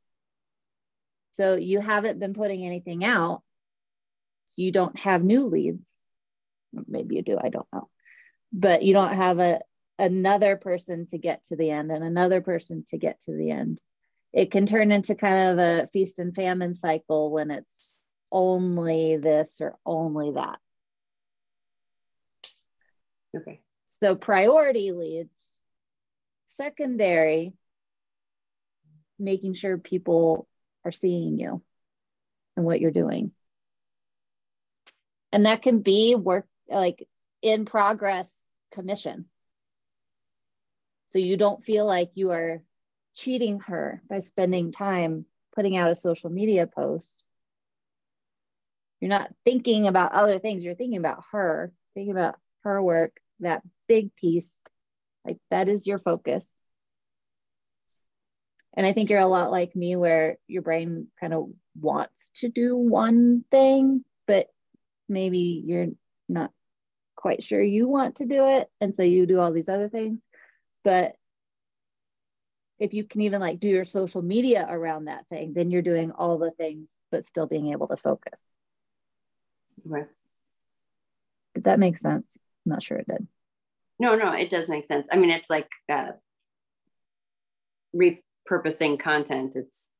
[1.33, 3.43] So you haven't been putting anything out.
[4.57, 5.83] You don't have new leads.
[6.87, 7.89] Maybe you do, I don't know.
[8.53, 9.61] But you don't have a
[9.99, 13.81] another person to get to the end and another person to get to the end
[14.33, 17.93] it can turn into kind of a feast and famine cycle when it's
[18.31, 20.59] only this or only that.
[23.37, 23.61] Okay.
[23.87, 25.37] So priority leads,
[26.49, 27.55] secondary,
[29.19, 30.47] making sure people
[30.85, 31.63] are seeing you
[32.57, 33.33] and what you're doing.
[35.33, 37.07] And that can be work like
[37.43, 38.31] in progress
[38.73, 39.27] commission.
[41.09, 42.63] So you don't feel like you are
[43.15, 47.25] cheating her by spending time putting out a social media post.
[49.01, 53.63] You're not thinking about other things, you're thinking about her, thinking about her work, that
[53.89, 54.51] big piece.
[55.25, 56.55] Like that is your focus.
[58.75, 62.49] And I think you're a lot like me, where your brain kind of wants to
[62.49, 64.47] do one thing, but
[65.09, 65.89] maybe you're
[66.29, 66.53] not
[67.17, 68.71] quite sure you want to do it.
[68.81, 70.21] And so you do all these other things.
[70.85, 71.17] But
[72.79, 76.13] if you can even like do your social media around that thing, then you're doing
[76.13, 78.39] all the things, but still being able to focus.
[79.85, 80.07] Right.
[81.55, 82.39] Did that make sense?
[82.65, 83.27] I'm not sure it did.
[83.99, 85.07] No, no, it does make sense.
[85.13, 86.13] I mean, it's like uh,
[88.49, 89.53] repurposing content.
[89.55, 89.91] It's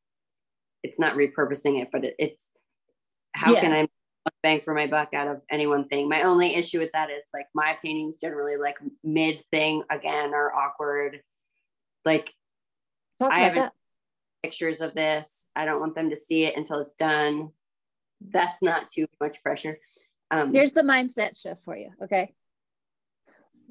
[0.83, 2.51] it's not repurposing it, but it, it's
[3.33, 3.61] how yeah.
[3.61, 3.87] can I
[4.43, 6.09] bang for my buck out of any one thing?
[6.09, 10.53] My only issue with that is like my paintings generally like mid thing again are
[10.55, 11.21] awkward.
[12.05, 12.31] Like
[13.19, 13.73] Talk I haven't
[14.43, 15.49] pictures of this.
[15.55, 17.51] I don't want them to see it until it's done.
[18.21, 19.79] That's not too much pressure.
[20.31, 21.91] Um, Here's the mindset shift for you.
[22.03, 22.35] Okay.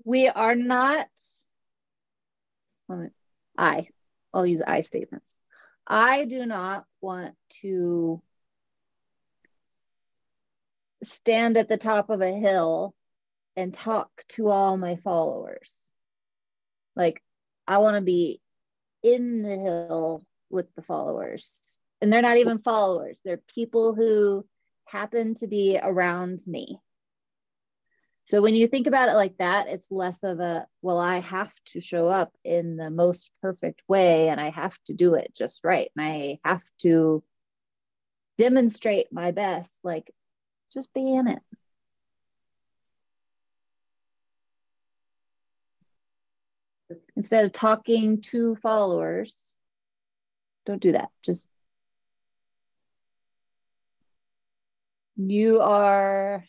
[0.06, 1.08] We are not,
[2.88, 3.10] me,
[3.58, 3.88] I,
[4.34, 5.40] I'll use I statements.
[5.88, 8.22] I do not want to
[11.04, 12.94] stand at the top of a hill
[13.56, 15.74] and talk to all my followers.
[16.96, 17.22] Like,
[17.68, 18.42] I want to be
[19.04, 21.60] in the hill with the followers.
[22.02, 24.46] And they're not even followers, they're people who
[24.86, 26.80] happen to be around me.
[28.30, 31.52] So when you think about it like that, it's less of a, well, I have
[31.70, 35.64] to show up in the most perfect way and I have to do it just
[35.64, 35.90] right.
[35.98, 37.24] And I have to
[38.38, 39.80] demonstrate my best.
[39.84, 40.14] Like,
[40.72, 41.40] just be in it.
[47.16, 49.36] instead of talking to followers,
[50.66, 51.10] don't do that.
[51.24, 51.50] Just
[55.18, 56.46] you are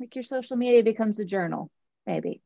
[0.00, 1.70] like your social media becomes a journal,
[2.06, 2.42] maybe,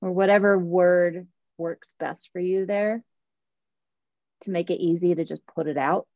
[0.00, 1.26] or whatever word
[1.58, 3.02] works best for you there
[4.42, 6.06] to make it easy to just put it out.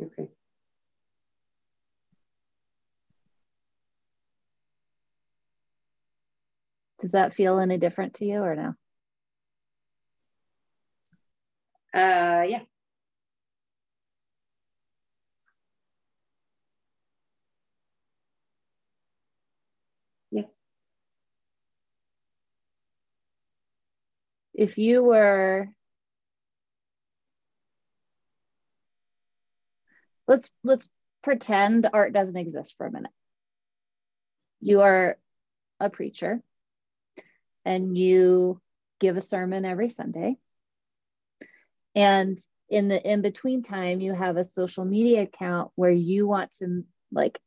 [0.00, 0.28] Okay.
[7.00, 8.74] Does that feel any different to you or no?
[11.94, 12.60] Uh, yeah.
[12.60, 12.60] Yeah.
[24.56, 25.68] If you were
[30.26, 30.88] let's let's
[31.22, 33.12] pretend art doesn't exist for a minute.
[34.60, 35.18] You are
[35.78, 36.40] a preacher
[37.66, 38.60] and you
[38.98, 40.38] give a sermon every Sunday.
[41.94, 42.38] And
[42.70, 46.84] in the in between time, you have a social media account where you want to
[47.12, 47.38] like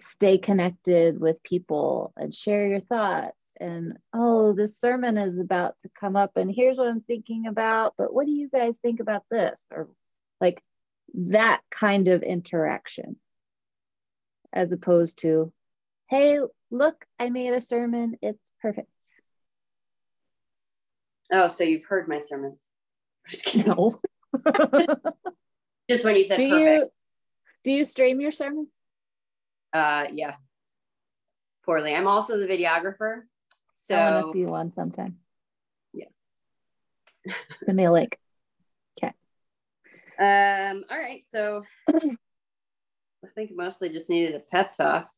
[0.00, 3.49] stay connected with people and share your thoughts.
[3.60, 7.94] And oh, this sermon is about to come up, and here's what I'm thinking about.
[7.98, 9.66] But what do you guys think about this?
[9.70, 9.88] Or
[10.40, 10.62] like
[11.14, 13.16] that kind of interaction
[14.52, 15.52] as opposed to,
[16.08, 16.40] hey,
[16.70, 18.16] look, I made a sermon.
[18.22, 18.88] It's perfect.
[21.32, 22.58] Oh, so you've heard my sermons.
[23.54, 24.00] No.
[25.88, 26.82] Just when you said do perfect.
[26.82, 26.90] You,
[27.64, 28.68] do you stream your sermons?
[29.72, 30.34] Uh, yeah.
[31.64, 31.94] Poorly.
[31.94, 33.22] I'm also the videographer.
[33.82, 35.16] So I want to see one sometime.
[35.94, 36.06] Yeah.
[37.66, 38.12] the me a Okay.
[40.18, 41.22] Um, all right.
[41.26, 45.10] So I think mostly just needed a pep talk.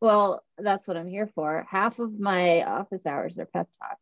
[0.00, 1.66] Well, that's what I'm here for.
[1.68, 4.00] Half of my office hours are pep talks.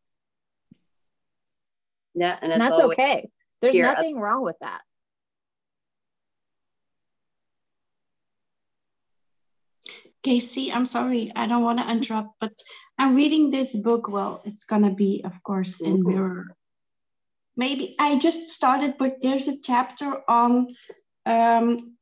[2.15, 3.29] Yeah, and, and that's okay.
[3.61, 3.85] There's here.
[3.85, 4.83] nothing wrong with that.
[10.23, 12.53] Casey, I'm sorry, I don't want to interrupt, but
[12.99, 14.09] I'm reading this book.
[14.09, 16.09] Well, it's gonna be, of course, in mm-hmm.
[16.09, 16.57] mirror.
[17.57, 20.69] Maybe I just started, but there's a chapter on
[21.25, 21.97] um,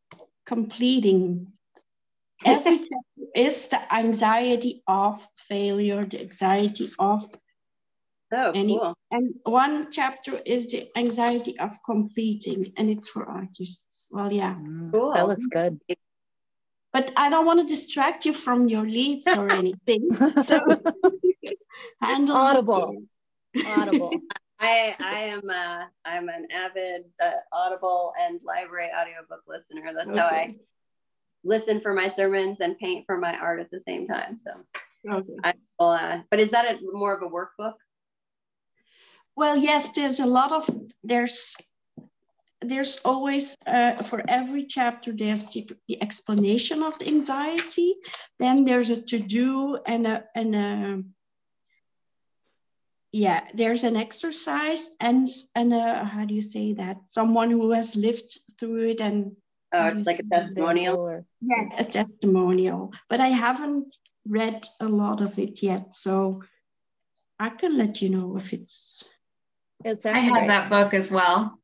[0.44, 1.52] completing.
[2.44, 7.24] Every chapter is the anxiety of failure, the anxiety of
[8.36, 8.96] Oh, any, cool.
[9.12, 14.08] And one chapter is the anxiety of completing, and it's for artists.
[14.10, 14.56] Well, yeah.
[14.90, 15.12] Cool.
[15.14, 15.78] That looks good
[16.94, 20.08] but I don't want to distract you from your leads or anything.
[20.44, 20.60] So
[22.00, 23.02] handle audible.
[23.66, 24.12] Audible.
[24.60, 29.92] I I am a, I'm an avid uh, Audible and library audiobook listener.
[29.92, 30.18] That's okay.
[30.18, 30.54] how I
[31.42, 34.38] listen for my sermons and paint for my art at the same time.
[34.44, 34.52] So,
[35.18, 35.34] okay.
[35.42, 37.74] I will, uh, but is that a, more of a workbook?
[39.36, 39.90] Well, yes.
[39.90, 40.70] There's a lot of
[41.02, 41.56] there's
[42.64, 47.94] there's always uh, for every chapter there's the, the, explanation of the anxiety
[48.38, 51.02] then there's a to do and a and a
[53.12, 56.96] yeah there's an exercise and and a, how do you say that?
[57.06, 59.36] Someone who has lived through it and
[59.72, 60.96] oh like a testimonial?
[60.96, 61.24] Or...
[61.40, 62.92] yeah a testimonial.
[63.08, 63.96] But i haven't
[64.26, 66.42] read a lot of it yet so
[67.38, 69.08] i can let you know if it's
[69.84, 70.46] it i have great.
[70.46, 71.58] that book as well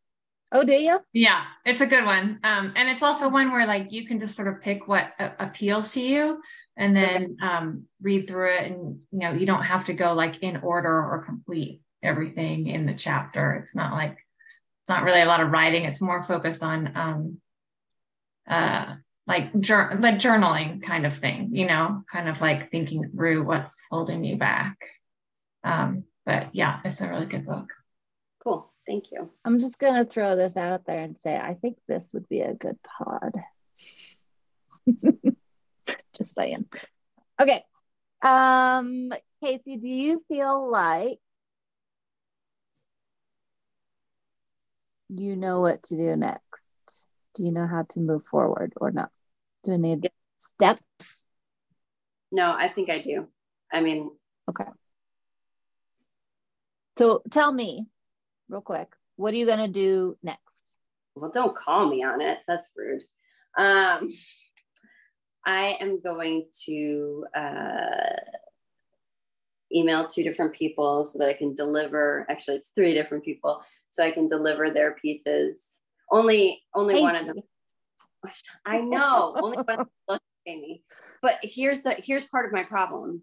[0.52, 0.98] Oh, do you?
[1.12, 2.40] Yeah, it's a good one.
[2.42, 5.30] Um, and it's also one where like you can just sort of pick what uh,
[5.38, 6.40] appeals to you
[6.76, 8.70] and then um, read through it.
[8.70, 12.86] And you know, you don't have to go like in order or complete everything in
[12.86, 13.54] the chapter.
[13.62, 15.84] It's not like it's not really a lot of writing.
[15.84, 17.40] It's more focused on um,
[18.48, 18.96] uh,
[19.26, 21.50] like jur- like journaling kind of thing.
[21.52, 24.76] You know, kind of like thinking through what's holding you back.
[25.62, 27.66] Um, but yeah, it's a really good book.
[28.86, 29.30] Thank you.
[29.44, 32.40] I'm just going to throw this out there and say I think this would be
[32.40, 33.32] a good pod.
[36.16, 36.66] just saying.
[37.40, 37.62] Okay.
[38.22, 39.12] Um,
[39.42, 41.18] Casey, do you feel like
[45.08, 47.06] you know what to do next?
[47.34, 49.10] Do you know how to move forward or not?
[49.64, 50.10] Do we need
[50.56, 51.24] steps?
[52.32, 53.28] No, I think I do.
[53.72, 54.10] I mean,
[54.48, 54.64] okay.
[56.98, 57.86] So tell me,
[58.50, 58.94] real quick.
[59.16, 60.78] What are you going to do next?
[61.14, 62.38] Well, don't call me on it.
[62.46, 63.02] That's rude.
[63.56, 64.12] Um,
[65.46, 68.16] I am going to uh,
[69.74, 72.26] email two different people so that I can deliver.
[72.28, 75.58] Actually, it's three different people, so I can deliver their pieces.
[76.10, 77.36] Only, only one of them.
[78.66, 79.36] I know.
[79.40, 80.82] only one of me.
[81.22, 83.22] But here's the here's part of my problem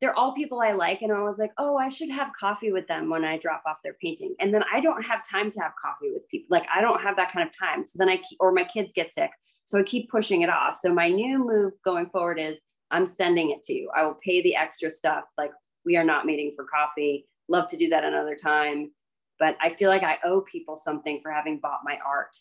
[0.00, 1.02] they're all people I like.
[1.02, 3.78] And I was like, oh, I should have coffee with them when I drop off
[3.82, 4.34] their painting.
[4.40, 6.48] And then I don't have time to have coffee with people.
[6.50, 7.86] Like I don't have that kind of time.
[7.86, 9.30] So then I, keep, or my kids get sick.
[9.64, 10.76] So I keep pushing it off.
[10.76, 12.56] So my new move going forward is
[12.90, 13.90] I'm sending it to you.
[13.96, 15.24] I will pay the extra stuff.
[15.38, 15.50] Like
[15.84, 17.26] we are not meeting for coffee.
[17.48, 18.90] Love to do that another time.
[19.38, 22.36] But I feel like I owe people something for having bought my art.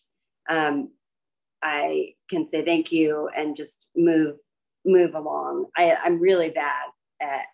[0.49, 0.91] Um,
[1.63, 4.35] I can say thank you and just move
[4.85, 5.65] move along.
[5.75, 6.89] I, I'm really bad
[7.21, 7.45] at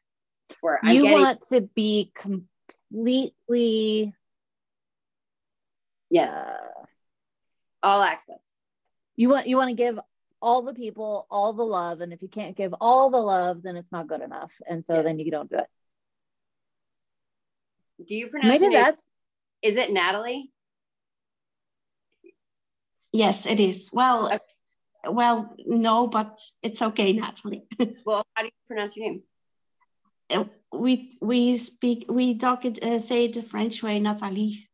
[0.62, 4.14] where I'm you getting, want to be completely
[6.10, 6.30] yes.
[6.30, 6.58] uh,
[7.84, 8.42] all access.
[9.16, 10.00] You want you want to give
[10.42, 13.76] all the people all the love and if you can't give all the love then
[13.76, 15.02] it's not good enough and so yeah.
[15.04, 15.68] then you don't do it.
[18.08, 19.08] Do you pronounce so maybe that's
[19.62, 20.52] is it natalie?
[23.14, 23.92] Yes it is.
[23.94, 24.40] Well okay.
[25.08, 27.64] well no but it's okay natalie.
[28.06, 29.22] Well how do you pronounce your name
[30.74, 34.68] we we speak we talk it uh, say it the French way, Nathalie.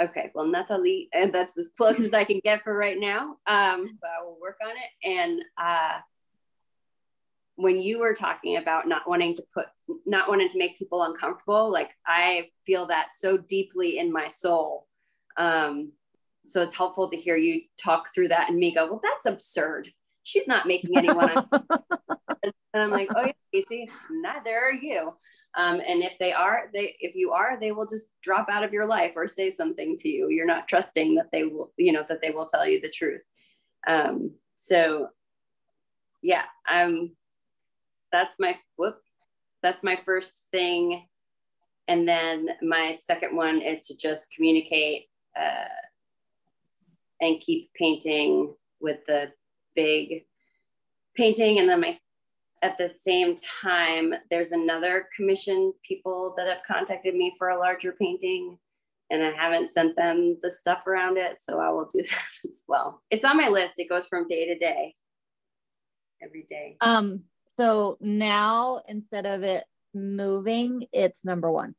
[0.00, 3.36] Okay, well, Nathalie, and that's as close as I can get for right now.
[3.48, 5.08] Um, but I will work on it.
[5.08, 5.98] And uh,
[7.56, 9.66] when you were talking about not wanting to put,
[10.06, 14.86] not wanting to make people uncomfortable, like I feel that so deeply in my soul.
[15.36, 15.90] Um,
[16.46, 19.90] so it's helpful to hear you talk through that and me go, well, that's absurd
[20.28, 21.48] she's not making anyone.
[22.42, 25.14] and I'm like, oh yeah, Casey, neither are you.
[25.56, 28.72] Um, and if they are, they if you are, they will just drop out of
[28.72, 30.28] your life or say something to you.
[30.28, 33.22] You're not trusting that they will, you know, that they will tell you the truth.
[33.86, 35.08] Um, so
[36.20, 37.12] yeah, um,
[38.12, 39.00] that's my whoop.
[39.62, 41.06] That's my first thing.
[41.88, 45.72] And then my second one is to just communicate uh,
[47.22, 49.32] and keep painting with the
[49.78, 50.24] big
[51.16, 51.60] painting.
[51.60, 51.98] And then my
[52.60, 57.92] at the same time, there's another commission people that have contacted me for a larger
[57.92, 58.58] painting
[59.10, 61.38] and I haven't sent them the stuff around it.
[61.40, 63.02] So I will do that as well.
[63.10, 63.74] It's on my list.
[63.78, 64.94] It goes from day to day,
[66.22, 66.76] every day.
[66.80, 69.64] Um, so now instead of it
[69.94, 71.74] moving, it's number one.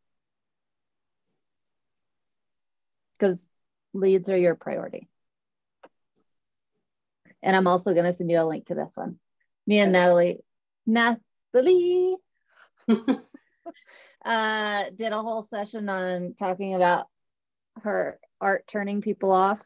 [3.14, 3.50] Because
[3.94, 5.10] leads are your priority.
[7.42, 9.18] And I'm also going to send you a link to this one.
[9.66, 10.40] Me and Natalie,
[10.86, 12.18] Natalie
[14.26, 17.08] uh, did a whole session on talking about
[17.84, 19.62] her art turning people off.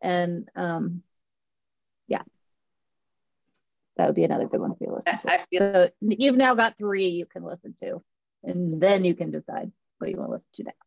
[0.00, 1.02] And um,
[2.06, 2.22] yeah,
[3.96, 5.46] that would be another good one for you to listen to.
[5.50, 8.02] Feel- so you've now got three you can listen to,
[8.44, 10.85] and then you can decide what you want to listen to next.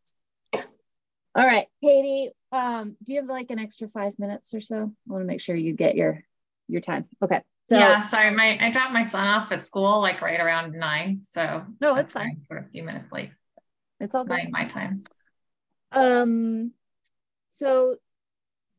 [1.34, 4.76] All right, Katie, um, do you have like an extra five minutes or so?
[4.76, 6.24] I want to make sure you get your
[6.66, 7.06] your time.
[7.22, 7.40] Okay.
[7.68, 11.22] So, yeah, sorry, my I dropped my son off at school like right around nine,
[11.30, 12.42] so no, it's fine.
[12.48, 13.30] For a few minutes late.
[14.00, 14.40] It's all good.
[14.50, 15.04] My, my time.
[15.92, 16.72] Um,
[17.50, 17.96] so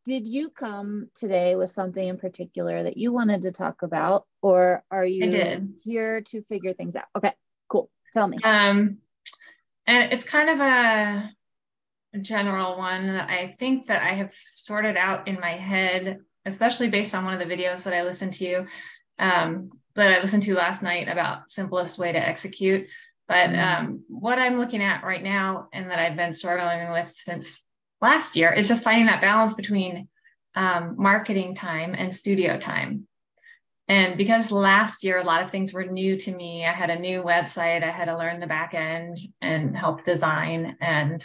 [0.03, 4.83] did you come today with something in particular that you wanted to talk about, or
[4.91, 7.05] are you here to figure things out?
[7.15, 7.33] Okay,
[7.69, 7.89] cool.
[8.13, 8.39] Tell me.
[8.43, 8.97] Um,
[9.87, 11.31] and it's kind of a
[12.19, 17.15] general one that I think that I have sorted out in my head, especially based
[17.15, 18.65] on one of the videos that I listened to,
[19.19, 22.87] um, that I listened to last night about simplest way to execute.
[23.27, 23.85] But mm-hmm.
[23.85, 27.63] um, what I'm looking at right now and that I've been struggling with since
[28.01, 30.09] last year is just finding that balance between
[30.55, 33.07] um, marketing time and studio time.
[33.87, 36.99] And because last year a lot of things were new to me, I had a
[36.99, 40.77] new website, I had to learn the back end and help design.
[40.79, 41.21] And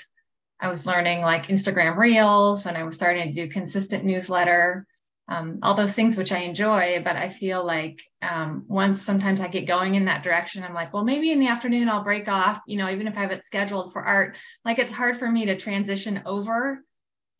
[0.61, 4.86] I was learning like Instagram Reels and I was starting to do consistent newsletter
[5.28, 7.02] um, all those things which I enjoy.
[7.02, 10.92] But I feel like um, once sometimes I get going in that direction, I'm like,
[10.92, 13.44] well, maybe in the afternoon I'll break off, you know, even if I have it
[13.44, 14.36] scheduled for art.
[14.64, 16.82] Like it's hard for me to transition over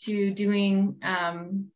[0.03, 1.67] to doing um,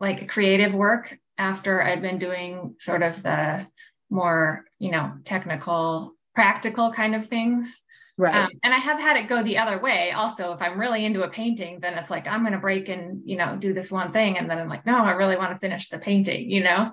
[0.00, 3.66] like creative work after I've been doing sort of the
[4.10, 7.82] more, you know, technical, practical kind of things.
[8.18, 8.34] Right.
[8.34, 10.10] Um, and I have had it go the other way.
[10.10, 13.22] Also, if I'm really into a painting, then it's like I'm going to break and
[13.24, 15.58] you know do this one thing, and then I'm like, no, I really want to
[15.58, 16.50] finish the painting.
[16.50, 16.90] You know.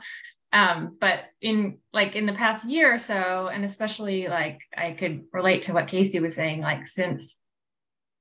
[0.54, 5.24] Um, but in like in the past year or so, and especially like I could
[5.34, 7.36] relate to what Casey was saying, like since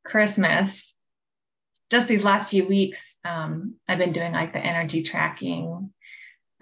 [0.06, 0.96] Christmas,
[1.90, 5.92] just these last few weeks, um, I've been doing like the energy tracking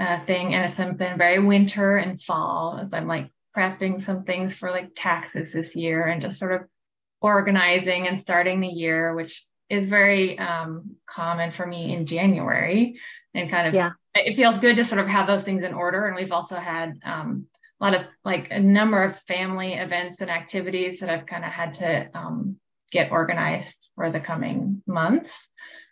[0.00, 4.56] uh, thing, and it's been very winter and fall as I'm like prepping some things
[4.56, 6.62] for like taxes this year and just sort of
[7.20, 12.98] organizing and starting the year, which is very um, common for me in January.
[13.34, 13.92] And kind of, yeah.
[14.14, 16.06] it feels good to sort of have those things in order.
[16.06, 17.46] And we've also had um,
[17.80, 21.50] a lot of like a number of family events and activities that I've kind of
[21.50, 22.56] had to um,
[22.90, 25.48] get organized for the coming months.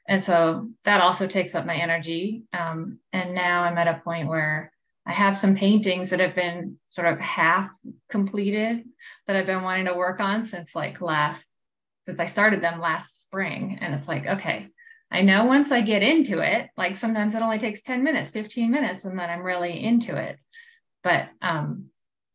[0.06, 2.42] And so that also takes up my energy.
[2.52, 4.72] Um, and now I'm at a point where
[5.06, 7.70] I have some paintings that have been sort of half
[8.10, 8.84] completed
[9.26, 11.46] that I've been wanting to work on since like last,
[12.06, 13.78] since I started them last spring.
[13.80, 14.68] And it's like, okay,
[15.10, 18.70] I know once I get into it, like sometimes it only takes 10 minutes, 15
[18.70, 20.38] minutes, and then I'm really into it.
[21.02, 21.86] But, um,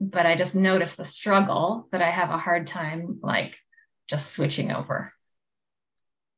[0.02, 3.58] but I just notice the struggle that I have a hard time like
[4.10, 5.14] just switching over.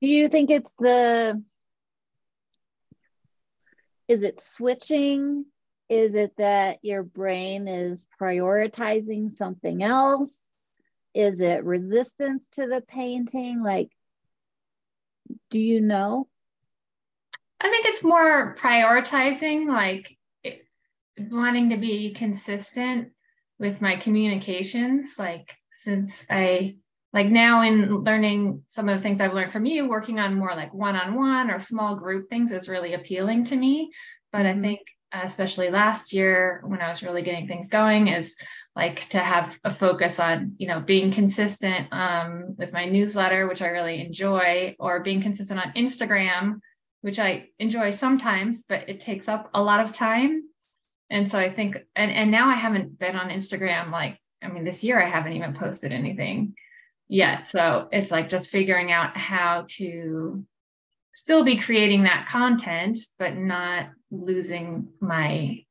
[0.01, 1.41] Do you think it's the,
[4.07, 5.45] is it switching
[5.89, 10.49] is it that your brain is prioritizing something else?
[11.13, 13.63] Is it resistance to the painting?
[13.63, 13.89] Like,
[15.49, 16.27] do you know?
[17.59, 20.65] I think it's more prioritizing, like it,
[21.17, 23.09] wanting to be consistent
[23.57, 25.15] with my communications.
[25.17, 26.75] Like, since I,
[27.13, 30.53] like now in learning some of the things I've learned from you, working on more
[30.53, 33.91] like one on one or small group things is really appealing to me.
[34.31, 34.59] But mm-hmm.
[34.59, 34.79] I think
[35.11, 38.35] especially last year when I was really getting things going, is
[38.75, 43.61] like to have a focus on, you know, being consistent um, with my newsletter, which
[43.61, 46.59] I really enjoy, or being consistent on Instagram,
[47.01, 50.43] which I enjoy sometimes, but it takes up a lot of time.
[51.09, 54.65] And so I think, and, and now I haven't been on Instagram like, I mean,
[54.65, 56.53] this year I haven't even posted anything
[57.07, 57.47] yet.
[57.47, 60.45] So it's like just figuring out how to
[61.17, 65.63] still be creating that content, but not losing my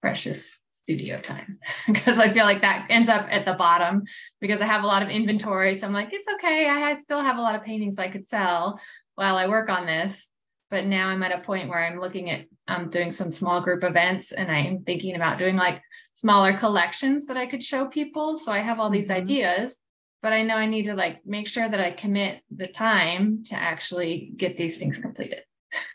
[0.00, 4.04] precious studio time because I feel like that ends up at the bottom
[4.40, 5.74] because I have a lot of inventory.
[5.76, 6.66] So I'm like, it's okay.
[6.66, 8.80] I still have a lot of paintings I could sell
[9.16, 10.26] while I work on this.
[10.70, 13.84] but now I'm at a point where I'm looking at um, doing some small group
[13.84, 15.82] events and I'm thinking about doing like
[16.14, 18.38] smaller collections that I could show people.
[18.38, 19.22] So I have all these mm-hmm.
[19.22, 19.78] ideas,
[20.26, 23.54] but I know I need to like make sure that I commit the time to
[23.54, 25.42] actually get these things completed.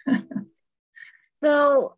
[1.43, 1.97] so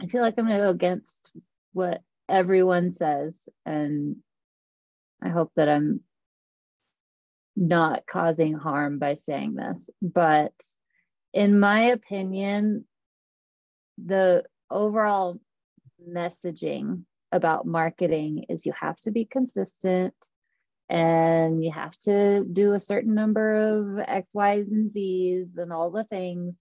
[0.00, 1.32] I feel like I'm going to go against
[1.74, 3.46] what everyone says.
[3.66, 4.16] And
[5.22, 6.00] I hope that I'm
[7.54, 10.54] not causing harm by saying this, but
[11.34, 12.86] in my opinion,
[14.02, 15.38] the overall
[16.08, 17.04] messaging
[17.34, 20.14] about marketing is you have to be consistent
[20.88, 25.90] and you have to do a certain number of X, Y's, and Z's and all
[25.90, 26.56] the things.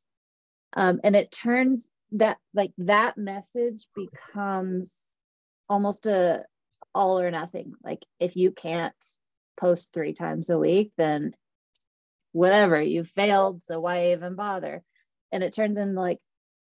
[0.76, 5.00] Um, and it turns that like that message becomes
[5.70, 6.46] almost a
[6.96, 7.74] all or nothing.
[7.84, 8.96] Like if you can't
[9.60, 11.36] post three times a week, then
[12.32, 13.62] whatever, you failed.
[13.62, 14.84] So why even bother?
[15.32, 16.20] And it turns in like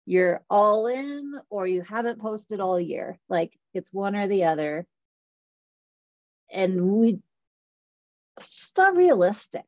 [0.07, 3.20] you're all in or you haven't posted all year.
[3.30, 4.86] Like it's one or the other.
[6.51, 7.20] And we,
[8.38, 9.65] it's not realistic.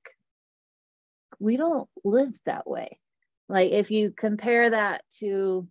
[1.39, 2.99] We don't live that way.
[3.49, 5.67] Like if you compare that to,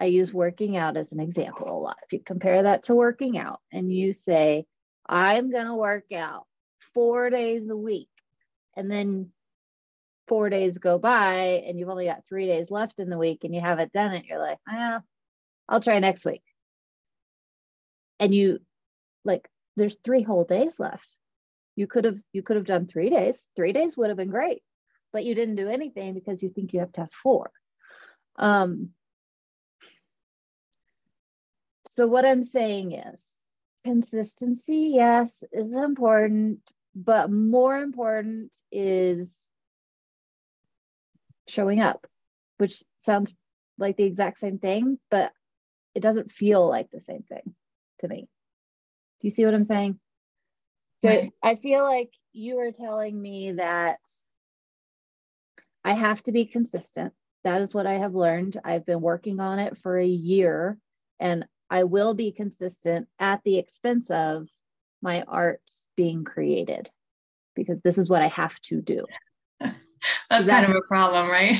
[0.00, 1.96] I use working out as an example a lot.
[2.04, 4.66] If you compare that to working out and you say,
[5.06, 6.46] I'm going to work out
[6.94, 8.08] four days a week.
[8.76, 9.30] And then
[10.26, 13.54] four days go by and you've only got three days left in the week and
[13.54, 14.24] you haven't done it.
[14.24, 15.00] You're like, ah,
[15.68, 16.42] I'll try next week.
[18.20, 18.60] And you
[19.24, 21.18] like, there's three whole days left.
[21.76, 23.48] You could have, you could have done three days.
[23.56, 24.62] Three days would have been great,
[25.12, 27.50] but you didn't do anything because you think you have to have four.
[28.36, 28.90] Um,
[31.90, 33.24] so what I'm saying is
[33.84, 36.60] consistency, yes, is important,
[36.94, 39.36] but more important is
[41.46, 42.06] showing up,
[42.58, 43.34] which sounds
[43.78, 45.32] like the exact same thing, but
[45.94, 47.54] it doesn't feel like the same thing
[48.00, 48.28] to me.
[49.20, 49.98] Do you see what I'm saying?
[51.02, 51.32] So right.
[51.42, 53.98] I feel like you are telling me that
[55.84, 57.12] I have to be consistent.
[57.44, 58.58] That is what I have learned.
[58.64, 60.78] I've been working on it for a year
[61.20, 64.48] and I will be consistent at the expense of
[65.02, 65.60] my art
[65.96, 66.90] being created
[67.54, 69.04] because this is what I have to do.
[69.60, 71.56] That's that, kind of a problem, right?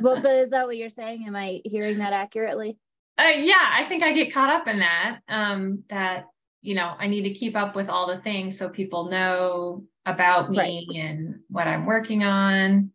[0.00, 1.24] well, but is that what you're saying?
[1.26, 2.78] Am I hearing that accurately?
[3.18, 5.20] Uh, yeah, I think I get caught up in that.
[5.28, 6.26] Um, that
[6.60, 10.50] you know, I need to keep up with all the things so people know about
[10.50, 11.00] me right.
[11.00, 12.90] and what I'm working on.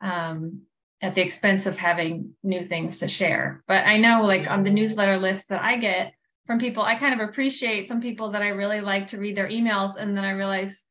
[0.00, 0.66] Um,
[1.02, 3.62] at the expense of having new things to share.
[3.68, 6.12] But I know, like on the newsletter list that I get
[6.46, 9.48] from people, I kind of appreciate some people that I really like to read their
[9.48, 9.96] emails.
[9.96, 10.84] And then I realize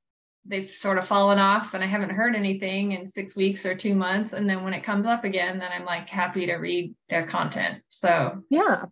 [0.47, 3.95] they've sort of fallen off and I haven't heard anything in six weeks or two
[3.95, 4.33] months.
[4.33, 7.81] And then when it comes up again, then I'm like happy to read their content.
[7.89, 8.85] So, yeah.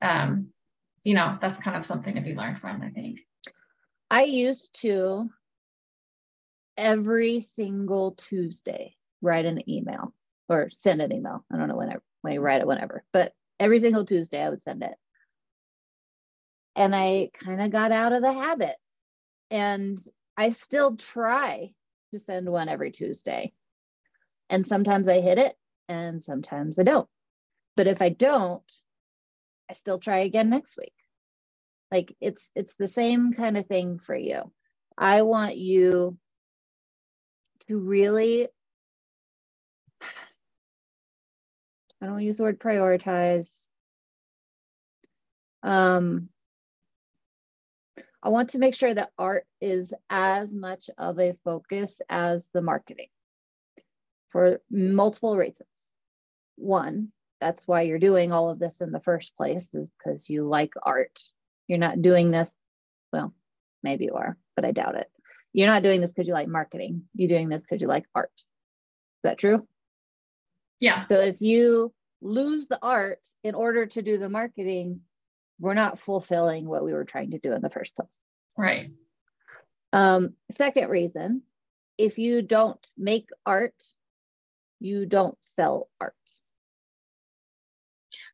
[0.00, 0.48] Um,
[1.02, 3.20] you know, that's kind of something to be learned from, I think.
[4.10, 5.28] I used to
[6.76, 10.14] every single Tuesday write an email
[10.48, 11.44] or send an email.
[11.52, 14.62] I don't know whenever when you write it, whenever, but every single Tuesday I would
[14.62, 14.94] send it.
[16.74, 18.76] And I kind of got out of the habit.
[19.50, 19.98] And
[20.36, 21.72] I still try
[22.12, 23.52] to send one every Tuesday.
[24.50, 25.56] And sometimes I hit it
[25.88, 27.08] and sometimes I don't.
[27.76, 28.62] But if I don't,
[29.70, 30.94] I still try again next week.
[31.90, 34.52] Like it's it's the same kind of thing for you.
[34.98, 36.18] I want you
[37.68, 38.48] to really
[42.02, 43.62] I don't use the word prioritize.
[45.62, 46.28] Um,
[48.24, 52.62] I want to make sure that art is as much of a focus as the
[52.62, 53.08] marketing
[54.30, 55.68] for multiple reasons.
[56.56, 60.48] One, that's why you're doing all of this in the first place, is because you
[60.48, 61.20] like art.
[61.68, 62.48] You're not doing this,
[63.12, 63.34] well,
[63.82, 65.10] maybe you are, but I doubt it.
[65.52, 67.02] You're not doing this because you like marketing.
[67.14, 68.32] You're doing this because you like art.
[68.36, 68.44] Is
[69.24, 69.68] that true?
[70.80, 71.04] Yeah.
[71.06, 75.02] So if you lose the art in order to do the marketing,
[75.58, 78.08] we're not fulfilling what we were trying to do in the first place.
[78.56, 78.90] Right.
[79.92, 81.42] Um, second reason,
[81.98, 83.74] if you don't make art,
[84.80, 86.14] you don't sell art.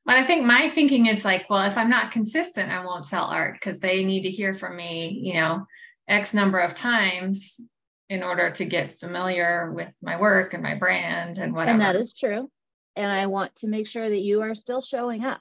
[0.05, 3.25] But I think my thinking is like, well, if I'm not consistent, I won't sell
[3.25, 5.66] art because they need to hear from me, you know,
[6.09, 7.61] X number of times
[8.09, 11.73] in order to get familiar with my work and my brand and whatever.
[11.73, 12.51] And that is true.
[12.97, 15.41] And I want to make sure that you are still showing up.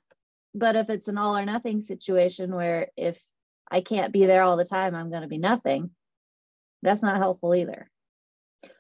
[0.55, 3.21] But if it's an all or nothing situation where if
[3.71, 5.91] I can't be there all the time, I'm going to be nothing,
[6.81, 7.89] that's not helpful either.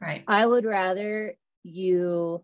[0.01, 0.23] Right.
[0.27, 2.43] I would rather you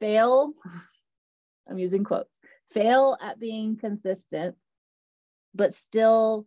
[0.00, 0.52] fail,
[1.68, 2.40] I'm using quotes,
[2.72, 4.56] fail at being consistent,
[5.54, 6.46] but still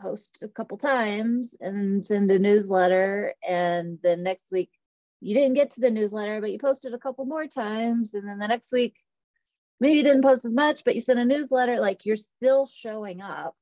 [0.00, 3.34] post a couple times and send a newsletter.
[3.46, 4.70] And then next week,
[5.20, 8.14] you didn't get to the newsletter, but you posted a couple more times.
[8.14, 8.94] And then the next week,
[9.80, 11.78] maybe you didn't post as much, but you sent a newsletter.
[11.78, 13.54] Like you're still showing up,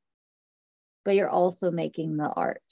[1.05, 2.63] but you're also making the art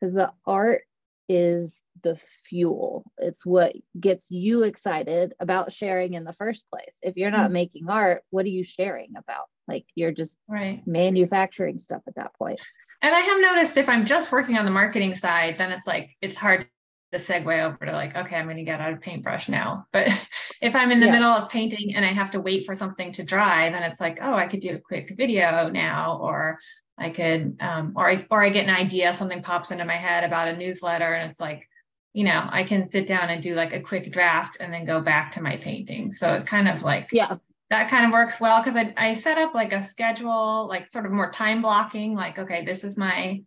[0.00, 0.82] because the art
[1.28, 3.10] is the fuel.
[3.18, 6.96] It's what gets you excited about sharing in the first place.
[7.02, 7.54] If you're not mm-hmm.
[7.54, 9.46] making art, what are you sharing about?
[9.66, 12.60] Like you're just right manufacturing stuff at that point.
[13.02, 16.10] And I have noticed if I'm just working on the marketing side, then it's like
[16.20, 16.66] it's hard
[17.12, 19.86] to segue over to like, okay, I'm going to get out of paintbrush now.
[19.92, 20.08] But
[20.60, 21.12] if I'm in the yeah.
[21.12, 24.18] middle of painting and I have to wait for something to dry, then it's like,
[24.20, 26.58] oh, I could do a quick video now, or
[26.98, 30.24] I could, um, or I, or I get an idea, something pops into my head
[30.24, 31.68] about a newsletter, and it's like,
[32.12, 35.00] you know, I can sit down and do like a quick draft and then go
[35.00, 36.10] back to my painting.
[36.10, 37.36] So it kind of like, yeah,
[37.70, 41.06] that kind of works well because I, I set up like a schedule, like sort
[41.06, 43.42] of more time blocking, like, okay, this is my,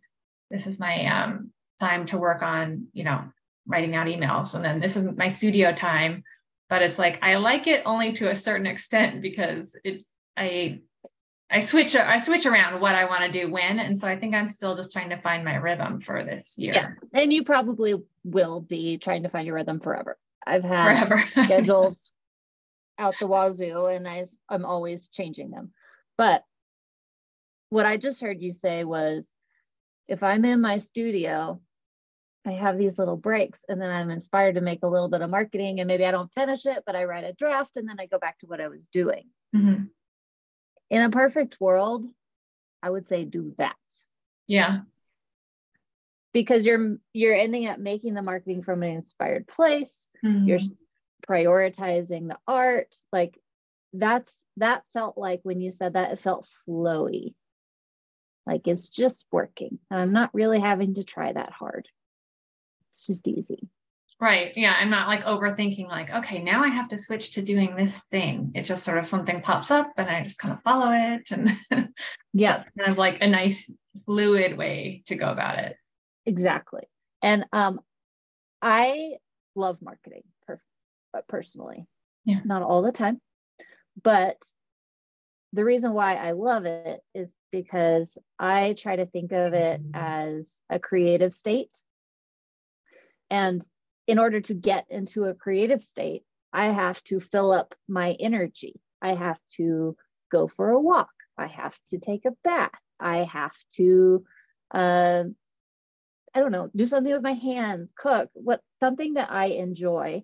[0.49, 3.23] this is my um, time to work on, you know,
[3.65, 4.55] writing out emails.
[4.55, 6.23] And then this is my studio time.
[6.69, 10.05] But it's like, I like it only to a certain extent because it,
[10.37, 10.79] I
[11.51, 13.79] I switch I switch around what I want to do when.
[13.79, 16.73] And so I think I'm still just trying to find my rhythm for this year.
[16.73, 16.91] Yeah.
[17.13, 20.17] And you probably will be trying to find your rhythm forever.
[20.47, 21.23] I've had forever.
[21.31, 22.13] schedules
[22.97, 25.73] out the wazoo and I, I'm always changing them.
[26.17, 26.43] But
[27.69, 29.33] what I just heard you say was
[30.07, 31.59] if I'm in my studio,
[32.45, 35.29] I have these little breaks and then I'm inspired to make a little bit of
[35.29, 38.07] marketing and maybe I don't finish it, but I write a draft and then I
[38.07, 39.25] go back to what I was doing.
[39.55, 39.83] Mm-hmm
[40.91, 42.05] in a perfect world,
[42.83, 43.75] I would say do that.
[44.45, 44.81] Yeah.
[46.33, 50.09] Because you're you're ending up making the marketing from an inspired place.
[50.23, 50.47] Mm-hmm.
[50.47, 50.59] You're
[51.27, 52.93] prioritizing the art.
[53.11, 53.39] Like
[53.93, 57.33] that's that felt like when you said that, it felt flowy.
[58.45, 59.79] Like it's just working.
[59.89, 61.87] And I'm not really having to try that hard.
[62.91, 63.69] It's just easy.
[64.19, 64.55] Right.
[64.55, 64.73] Yeah.
[64.73, 68.51] I'm not like overthinking, like, okay, now I have to switch to doing this thing.
[68.53, 71.31] It just sort of something pops up and I just kind of follow it.
[71.31, 71.57] And
[72.33, 73.71] yeah, kind of like a nice
[74.05, 75.75] fluid way to go about it.
[76.27, 76.83] Exactly.
[77.23, 77.79] And um,
[78.61, 79.13] I
[79.55, 80.61] love marketing per-
[81.15, 81.87] uh, personally.
[82.25, 82.41] Yeah.
[82.45, 83.19] Not all the time.
[84.03, 84.37] But
[85.53, 90.61] the reason why I love it is because I try to think of it as
[90.69, 91.75] a creative state.
[93.31, 93.65] And
[94.07, 96.23] in order to get into a creative state,
[96.53, 98.81] I have to fill up my energy.
[99.01, 99.95] I have to
[100.29, 101.09] go for a walk.
[101.37, 102.71] I have to take a bath.
[102.99, 104.25] I have to,
[104.71, 105.23] uh,
[106.35, 110.23] I don't know, do something with my hands, cook, what something that I enjoy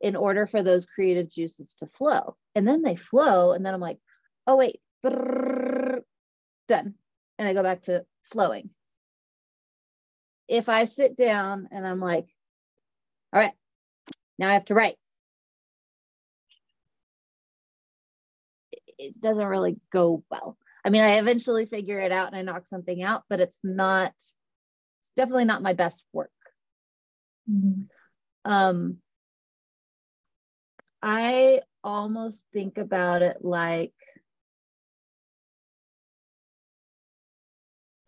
[0.00, 2.36] in order for those creative juices to flow.
[2.54, 3.98] And then they flow, and then I'm like,
[4.46, 6.00] oh, wait, brrr,
[6.66, 6.94] done.
[7.38, 8.70] And I go back to flowing.
[10.48, 12.26] If I sit down and I'm like,
[13.32, 13.54] all right,
[14.38, 14.96] now I have to write.
[18.98, 20.56] It doesn't really go well.
[20.84, 24.12] I mean, I eventually figure it out and I knock something out, but it's not,
[24.16, 24.34] it's
[25.16, 26.30] definitely not my best work.
[27.50, 27.82] Mm-hmm.
[28.44, 28.98] Um,
[31.00, 33.94] I almost think about it like,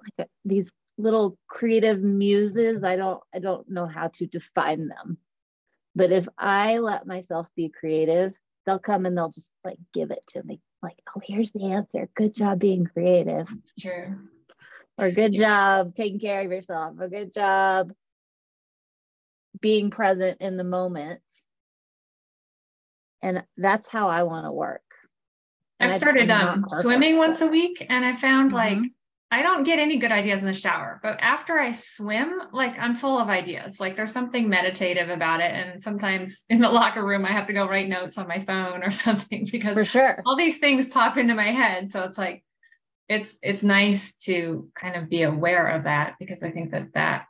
[0.03, 5.19] like a, these little creative muses i don't i don't know how to define them.
[5.97, 8.33] But if i let myself be creative
[8.67, 10.61] they'll come and they'll just like give it to me.
[10.83, 12.09] Like oh here's the answer.
[12.15, 13.49] Good job being creative.
[13.79, 14.19] True.
[14.99, 16.99] or good job taking care of yourself.
[17.01, 17.93] A good job
[19.61, 21.23] being present in the moment.
[23.23, 24.83] And that's how i want to work.
[25.81, 28.57] I've started um, swimming once a week and I found mm-hmm.
[28.57, 28.93] like
[29.35, 32.95] I don't get any good ideas in the shower, but after I swim, like I'm
[32.95, 33.81] full of ideas.
[33.81, 35.51] Like there's something meditative about it.
[35.51, 38.85] And sometimes in the locker room, I have to go write notes on my phone
[38.85, 41.91] or something because for sure all these things pop into my head.
[41.91, 42.45] So it's like,
[43.09, 47.27] it's, it's nice to kind of be aware of that because I think that that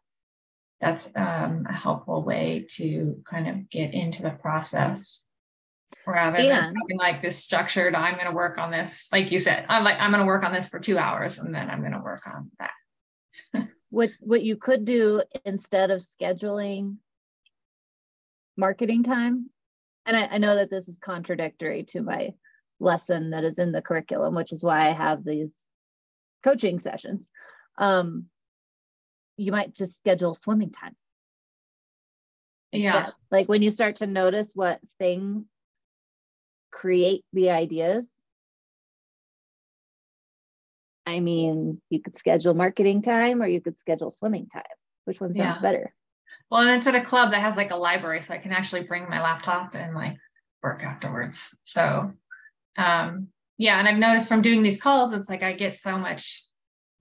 [0.82, 5.24] that's um, a helpful way to kind of get into the process
[6.07, 9.38] rather and, than having like this structured i'm going to work on this like you
[9.38, 11.80] said i'm like i'm going to work on this for two hours and then i'm
[11.80, 16.97] going to work on that what what you could do instead of scheduling
[18.57, 19.49] marketing time
[20.07, 22.34] and I, I know that this is contradictory to my
[22.80, 25.55] lesson that is in the curriculum which is why i have these
[26.42, 27.28] coaching sessions
[27.78, 28.26] um,
[29.36, 30.95] you might just schedule swimming time.
[32.72, 32.97] Yeah.
[32.97, 33.14] instead.
[33.30, 35.47] Like when you start to notice what things
[36.75, 38.07] create the ideas.
[41.07, 44.62] I mean, you could schedule marketing time or you could schedule swimming time.
[45.05, 45.62] Which one sounds Yeah.
[45.62, 45.95] better?
[46.51, 48.85] Well, and it's at a club that has like a library, so I can actually
[48.85, 50.16] bring my laptop and like
[50.62, 51.55] work afterwards.
[51.62, 52.12] So,
[52.77, 56.43] um, yeah, and I've noticed from doing these calls, it's like I get so much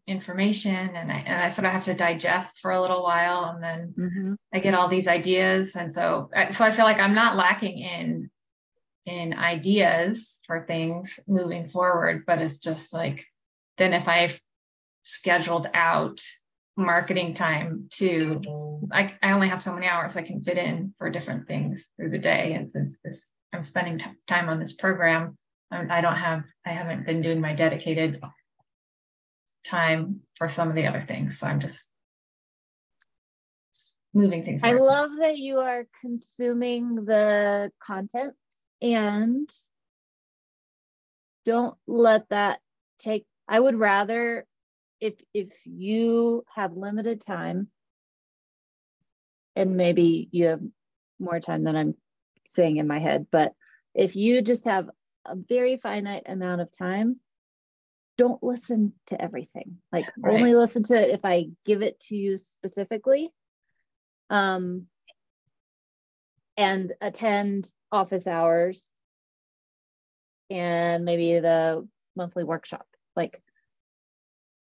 [0.06, 3.64] information, and I and I sort of have to digest for a little while, and
[3.64, 4.38] then Mhm.
[4.54, 8.30] I get all these ideas, and so so I feel like I'm not lacking in
[9.06, 13.26] in ideas for things moving forward, but it's just like
[13.78, 14.40] then if I've
[15.04, 16.22] scheduled out
[16.76, 18.42] marketing time to
[18.92, 22.10] I, I only have so many hours I can fit in for different things through
[22.10, 22.54] the day.
[22.54, 25.38] And since this, I'm spending t- time on this program,
[25.72, 28.22] I, I don't have, I haven't been doing my dedicated
[29.66, 31.40] time for some of the other things.
[31.40, 31.90] So I'm just
[34.14, 34.64] moving things.
[34.64, 38.34] I love that you are consuming the content
[38.84, 39.50] and
[41.46, 42.60] don't let that
[43.00, 44.46] take I would rather
[45.00, 47.70] if if you have limited time
[49.56, 50.62] and maybe you have
[51.20, 51.96] more time than I'm
[52.50, 53.54] saying in my head, but
[53.94, 54.90] if you just have
[55.26, 57.20] a very finite amount of time,
[58.18, 59.78] don't listen to everything.
[59.92, 60.34] Like Right.
[60.36, 63.32] only listen to it if I give it to you specifically.
[64.30, 64.88] Um
[66.58, 68.92] and attend office hours
[70.50, 72.88] and maybe the monthly workshop.
[73.16, 73.42] Like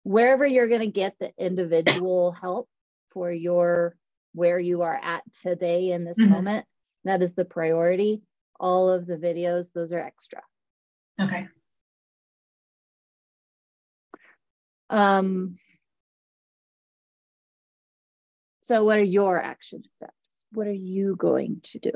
[0.02, 2.68] wherever you're going to get the individual help
[3.08, 3.96] for your
[4.34, 6.28] where you are at today in this Mhm.
[6.28, 6.66] moment,
[7.04, 8.22] that is the priority.
[8.60, 10.42] All of the videos, those are extra.
[11.18, 11.48] Okay.
[14.90, 15.58] Um,
[18.60, 20.12] so what are your action steps?
[20.52, 21.92] What are you going to do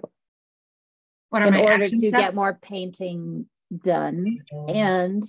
[1.31, 2.11] What are in order to steps?
[2.13, 3.47] get more painting
[3.85, 5.25] done and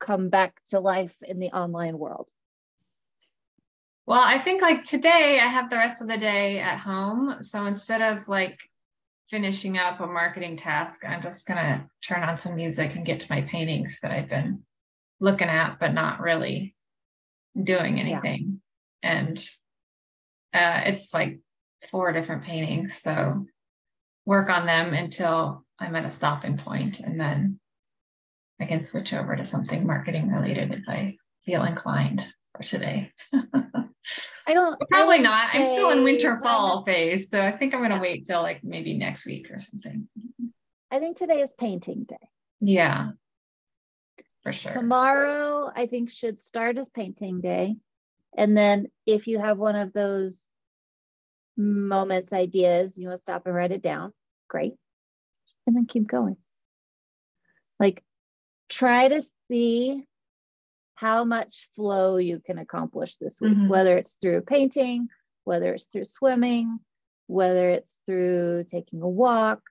[0.00, 2.28] come back to life in the online world?
[4.06, 7.42] Well, I think like today I have the rest of the day at home.
[7.42, 8.58] So instead of like
[9.30, 13.20] finishing up a marketing task, I'm just going to turn on some music and get
[13.20, 14.64] to my paintings that I've been
[15.20, 16.74] looking at, but not really
[17.60, 18.60] doing anything.
[19.04, 19.38] And
[20.52, 21.38] uh, it's like
[21.90, 22.96] four different paintings.
[22.96, 23.46] So
[24.24, 27.58] work on them until I'm at a stopping point and then
[28.60, 32.24] I can switch over to something marketing related if I feel inclined
[32.56, 33.10] for today.
[34.46, 35.50] I don't Probably would not.
[35.52, 38.00] I'm still in winter fall phase, so I think I'm gonna Yeah.
[38.00, 40.08] wait till like maybe next week or something.
[40.90, 42.16] I think today is painting day.
[42.60, 43.10] Yeah,
[44.42, 44.72] for sure.
[44.72, 47.76] Tomorrow, I think, should start as painting day.
[48.36, 50.46] And then if you have one of those
[51.56, 54.12] moments, ideas, you want to stop and write it down,
[54.48, 54.74] great.
[55.66, 56.36] And then keep going.
[57.78, 58.02] Like,
[58.68, 60.06] try to see
[60.94, 63.68] how much flow you can accomplish this week, Mhm.
[63.68, 65.08] whether it's through painting,
[65.44, 66.78] whether it's through swimming,
[67.26, 69.62] whether it's through taking a walk,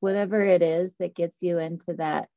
[0.00, 2.28] whatever it is that gets you into that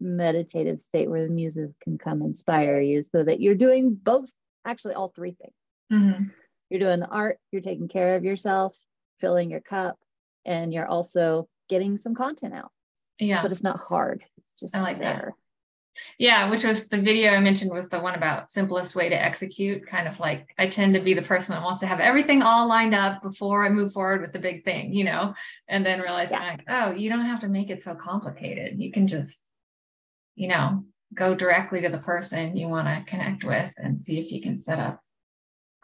[0.00, 4.30] meditative state where the muses can come inspire you so that you're doing both,
[4.64, 5.54] actually, all three things.
[5.92, 6.32] Mhm.
[6.70, 8.76] You're doing the art, you're taking care of yourself,
[9.20, 9.98] filling your cup,
[10.44, 12.70] and you're also getting some content out.
[13.18, 14.24] Yeah, But it's not hard.
[14.38, 15.28] It's just I like that.
[16.18, 16.50] yeah.
[16.50, 19.86] Which was the video I mentioned was the one about simplest way to execute.
[19.86, 22.66] Kind of like I tend to be the person that wants to have everything all
[22.68, 25.34] lined up before I move forward with the big thing, you know,
[25.68, 26.40] and then realize Yeah.
[26.40, 28.80] Like, oh, you don't have to make it so complicated.
[28.80, 29.48] You can just,
[30.34, 30.84] you know,
[31.14, 34.56] go directly to the person you want to connect with and see if you can
[34.58, 35.00] set up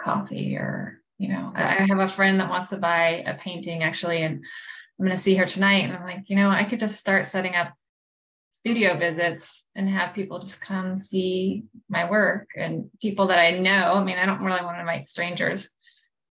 [0.01, 4.23] coffee or you know I, have a friend that wants to buy a painting actually
[4.23, 4.37] and
[4.99, 7.27] i'm going to see her tonight and i'm like you know i could just start
[7.27, 7.73] setting up
[8.51, 13.95] studio visits and have people just come see my work and people that i know
[13.95, 15.71] i mean i don't really want to invite strangers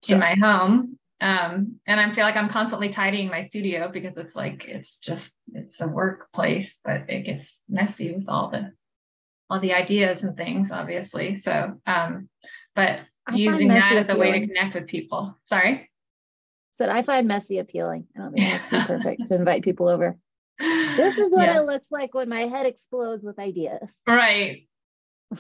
[0.01, 0.15] Sure.
[0.15, 4.35] in my home um, and i feel like i'm constantly tidying my studio because it's
[4.35, 8.71] like it's just it's a workplace but it gets messy with all the
[9.49, 12.29] all the ideas and things obviously so um
[12.75, 12.99] but
[13.33, 15.37] I using that as a way to connect with people.
[15.45, 15.89] Sorry.
[16.73, 18.07] Said I find messy appealing.
[18.15, 20.17] I don't think it be perfect to invite people over.
[20.59, 23.89] This is what Yeah, it looks like when my head explodes with ideas.
[24.07, 24.67] right.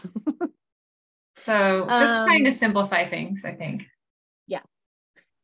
[1.43, 3.83] So just Um, trying to simplify things, I think.
[4.45, 4.61] Yeah.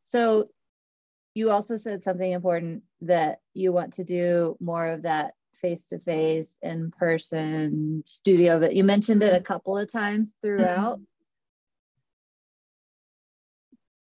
[0.04, 0.48] So
[1.34, 5.98] you also said something important that you want to do more of that face to
[5.98, 11.00] face, in person studio that you mentioned it a couple of times throughout.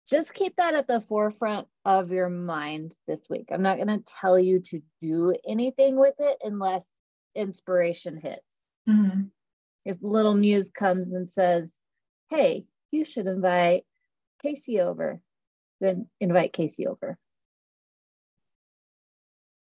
[0.09, 3.48] Just keep that at the forefront of your mind this week.
[3.50, 6.82] I'm not going to tell you to do anything with it unless
[7.34, 8.42] inspiration hits.
[8.88, 9.22] Mm-hmm.
[9.86, 11.76] If little muse comes and says,
[12.30, 13.84] Hey, you should invite
[14.42, 15.20] Casey over,
[15.80, 17.18] then invite Casey over.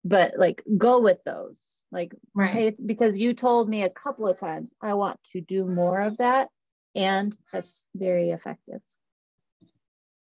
[0.04, 1.60] But like go with those.
[1.90, 2.52] Like, right.
[2.52, 6.18] Hey, because you told me a couple of times, I want to do more of
[6.18, 6.48] that.
[6.94, 8.80] And that's very effective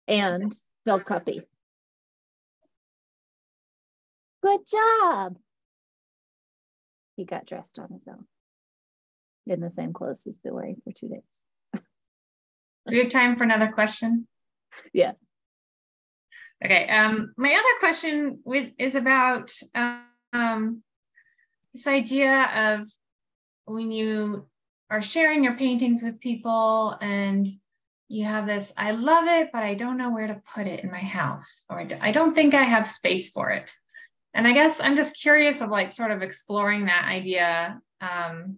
[0.09, 0.51] and
[0.83, 1.41] Phil Cuppy.
[4.43, 5.37] Good job.
[7.15, 8.25] He got dressed on his own
[9.45, 11.83] in the same clothes he's been wearing for two days.
[12.85, 14.27] we have time for another question?
[14.93, 15.15] Yes.
[16.63, 16.87] Okay.
[16.89, 18.39] Um, my other question
[18.77, 19.51] is about
[20.33, 20.83] um,
[21.73, 22.87] this idea of
[23.65, 24.47] when you
[24.89, 27.47] are sharing your paintings with people and
[28.09, 30.91] you have this, I love it, but I don't know where to put it in
[30.91, 33.71] my house, or I don't think I have space for it.
[34.33, 37.79] And I guess I'm just curious of like sort of exploring that idea.
[38.01, 38.57] Um,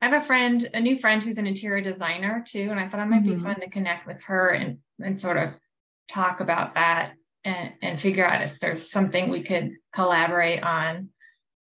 [0.00, 3.00] I have a friend, a new friend who's an interior designer too, and I thought
[3.00, 3.38] it might mm-hmm.
[3.38, 5.50] be fun to connect with her and and sort of
[6.10, 7.12] talk about that
[7.44, 11.10] and, and figure out if there's something we could collaborate on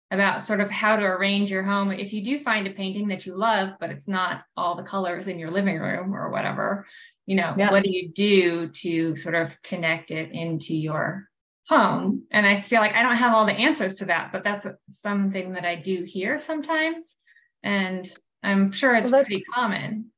[0.10, 1.92] about sort of how to arrange your home.
[1.92, 5.28] If you do find a painting that you love but it's not all the colors
[5.28, 6.86] in your living room or whatever
[7.28, 7.72] you know yeah.
[7.72, 11.30] what do you do to sort of connect it into your
[11.68, 12.24] home?
[12.32, 15.54] And i feel like i don't have all the answers to that but that's something
[15.54, 17.16] that i do hear sometimes.
[17.64, 18.10] And
[18.42, 20.12] i'm sure it's well, pretty common.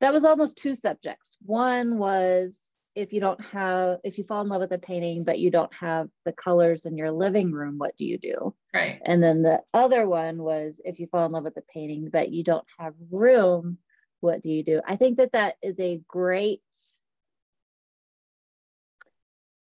[0.00, 1.36] That was almost two subjects.
[1.44, 2.56] One was
[2.98, 5.72] if you don't have if you fall in love with a painting but you don't
[5.72, 8.54] have the colors in your living room what do you do?
[8.74, 9.00] Right.
[9.04, 12.30] And then the other one was if you fall in love with the painting but
[12.30, 13.78] you don't have room
[14.20, 14.80] what do you do?
[14.84, 16.62] I think that that is a great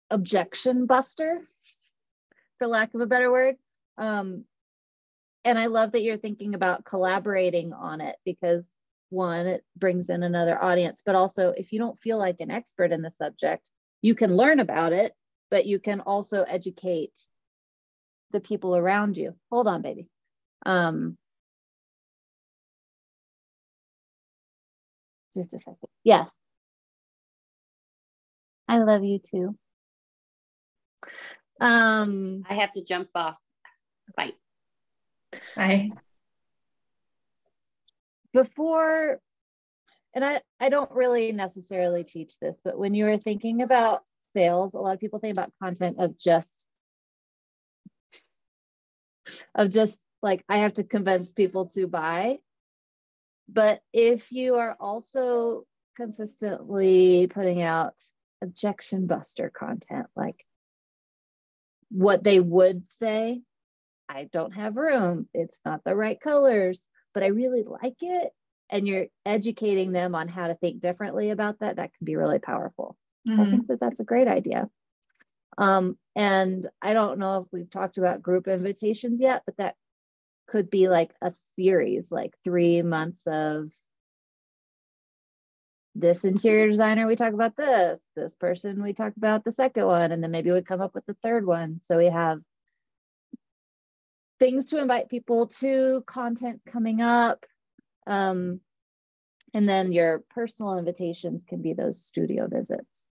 [0.09, 1.41] objection buster
[2.57, 3.55] for lack of a better word.
[3.99, 4.45] Um,
[5.45, 8.77] and i love that you're thinking about collaborating on it because
[9.09, 12.91] one, it brings in another audience, but also if you don't feel like an expert
[12.91, 15.13] in the subject, you can learn about it,
[15.49, 17.17] but you can also educate
[18.31, 19.35] the people around you.
[19.51, 20.07] Hold on, baby.
[20.65, 21.17] Um,
[25.33, 25.89] just a second.
[26.03, 26.29] Yes.
[28.67, 29.55] I love you too.
[31.59, 33.37] Um, I have to jump off.
[34.15, 34.33] Bye.
[35.55, 35.91] Bye
[38.33, 39.19] before
[40.13, 44.77] and I, I don't really necessarily teach this, but when you're thinking about sales, a
[44.79, 46.67] lot of people think about content of just
[49.53, 52.39] of just like I have to convince people to buy.
[53.47, 57.93] But if you are also consistently putting out
[58.41, 60.43] objection buster content, like
[61.89, 63.41] what they would say,
[64.09, 66.85] I don't have room, it's not the right colors,
[67.17, 68.31] but I really like it.
[68.69, 71.77] And you're educating them on how to think differently about that.
[71.77, 72.95] That can be really powerful.
[73.27, 73.41] Mm-hmm.
[73.41, 74.69] I think that that's a great idea.
[75.57, 79.73] Um, and I don't know if we've talked about group invitations yet, but that
[80.47, 83.71] could be like a series, like three months of
[85.95, 90.11] this interior designer, we talk about this, this person, we talk about the second one,
[90.11, 91.79] and then maybe we come up with the third one.
[91.81, 92.41] So we have
[94.39, 97.45] things to invite people to, content coming up.
[98.05, 98.61] Um,
[99.53, 103.05] and then your personal invitations can be those studio visits.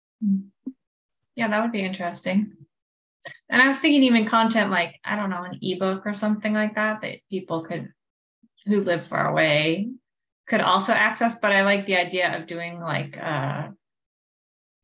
[1.34, 2.52] Yeah, that would be interesting.
[3.48, 6.76] And I was thinking even content like, I don't know, an ebook or something like
[6.76, 7.88] that that people could
[8.66, 9.90] who live far away
[10.48, 11.38] could also access.
[11.40, 13.74] But I like the idea of doing like a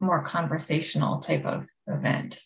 [0.01, 2.41] more conversational type of event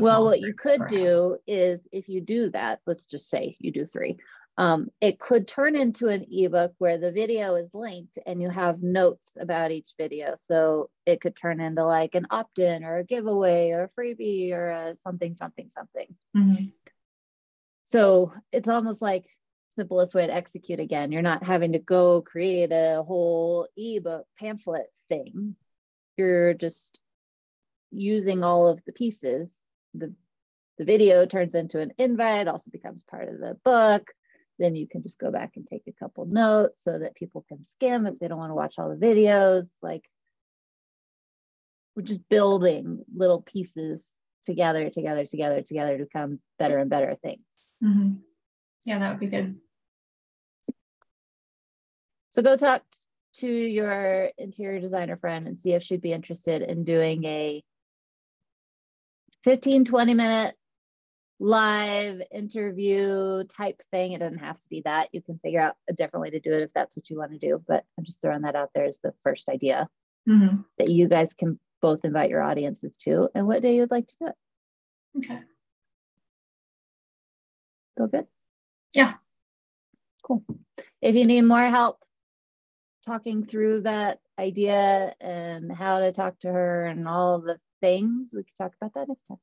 [0.00, 0.92] well what you could perhaps.
[0.92, 4.18] do is if you do that let's just say you do three
[4.58, 8.82] um, it could turn into an ebook where the video is linked and you have
[8.82, 10.34] notes about each video.
[10.36, 14.70] So it could turn into like an opt-in or a giveaway or a freebie or
[14.70, 16.08] a something something something.
[16.36, 16.64] Mm-hmm.
[17.84, 19.26] so it's almost like
[19.76, 21.12] simplest way to execute again.
[21.12, 25.54] You're not having to go create a whole ebook pamphlet thing.
[26.16, 27.00] You're just
[27.92, 29.56] using all of the pieces
[29.94, 30.14] the
[30.78, 34.12] the video turns into an invite, also becomes part of the book.
[34.58, 37.64] Then you can just go back and take a couple notes so that people can
[37.64, 39.66] skim if they don't want to watch all the videos.
[39.82, 40.08] Like
[41.96, 44.06] we're just building little pieces
[44.44, 47.44] together, together, together, together to become better and better things.
[47.82, 48.14] Mm-hmm.
[48.84, 49.56] Yeah, that would be good.
[52.30, 52.82] So go talk
[53.36, 57.62] to your interior designer friend and see if she'd be interested in doing a
[59.44, 60.56] 15, 20 minute
[61.40, 64.12] live interview type thing.
[64.12, 65.08] It doesn't have to be that.
[65.12, 67.32] You can figure out a different way to do it if that's what you want
[67.32, 67.62] to do.
[67.66, 69.88] But I'm just throwing that out there as the first idea
[70.26, 70.64] Mhm.
[70.78, 74.16] that you guys can both invite your audiences to and what day you'd like to
[74.20, 74.34] do it.
[75.18, 75.42] Okay.
[77.96, 78.26] Go good?
[78.94, 79.14] Yeah.
[80.22, 80.44] Cool.
[81.00, 82.02] If you need more help
[83.04, 88.42] talking through that idea and how to talk to her and all the things, we
[88.42, 89.38] could talk about that next time.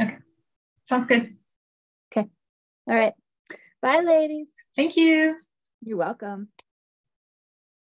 [0.00, 0.16] Okay.
[0.88, 1.36] Sounds good.
[2.12, 2.28] Okay.
[2.88, 3.14] All right.
[3.82, 4.48] Bye, ladies.
[4.76, 5.36] Thank you.
[5.82, 6.48] You're welcome.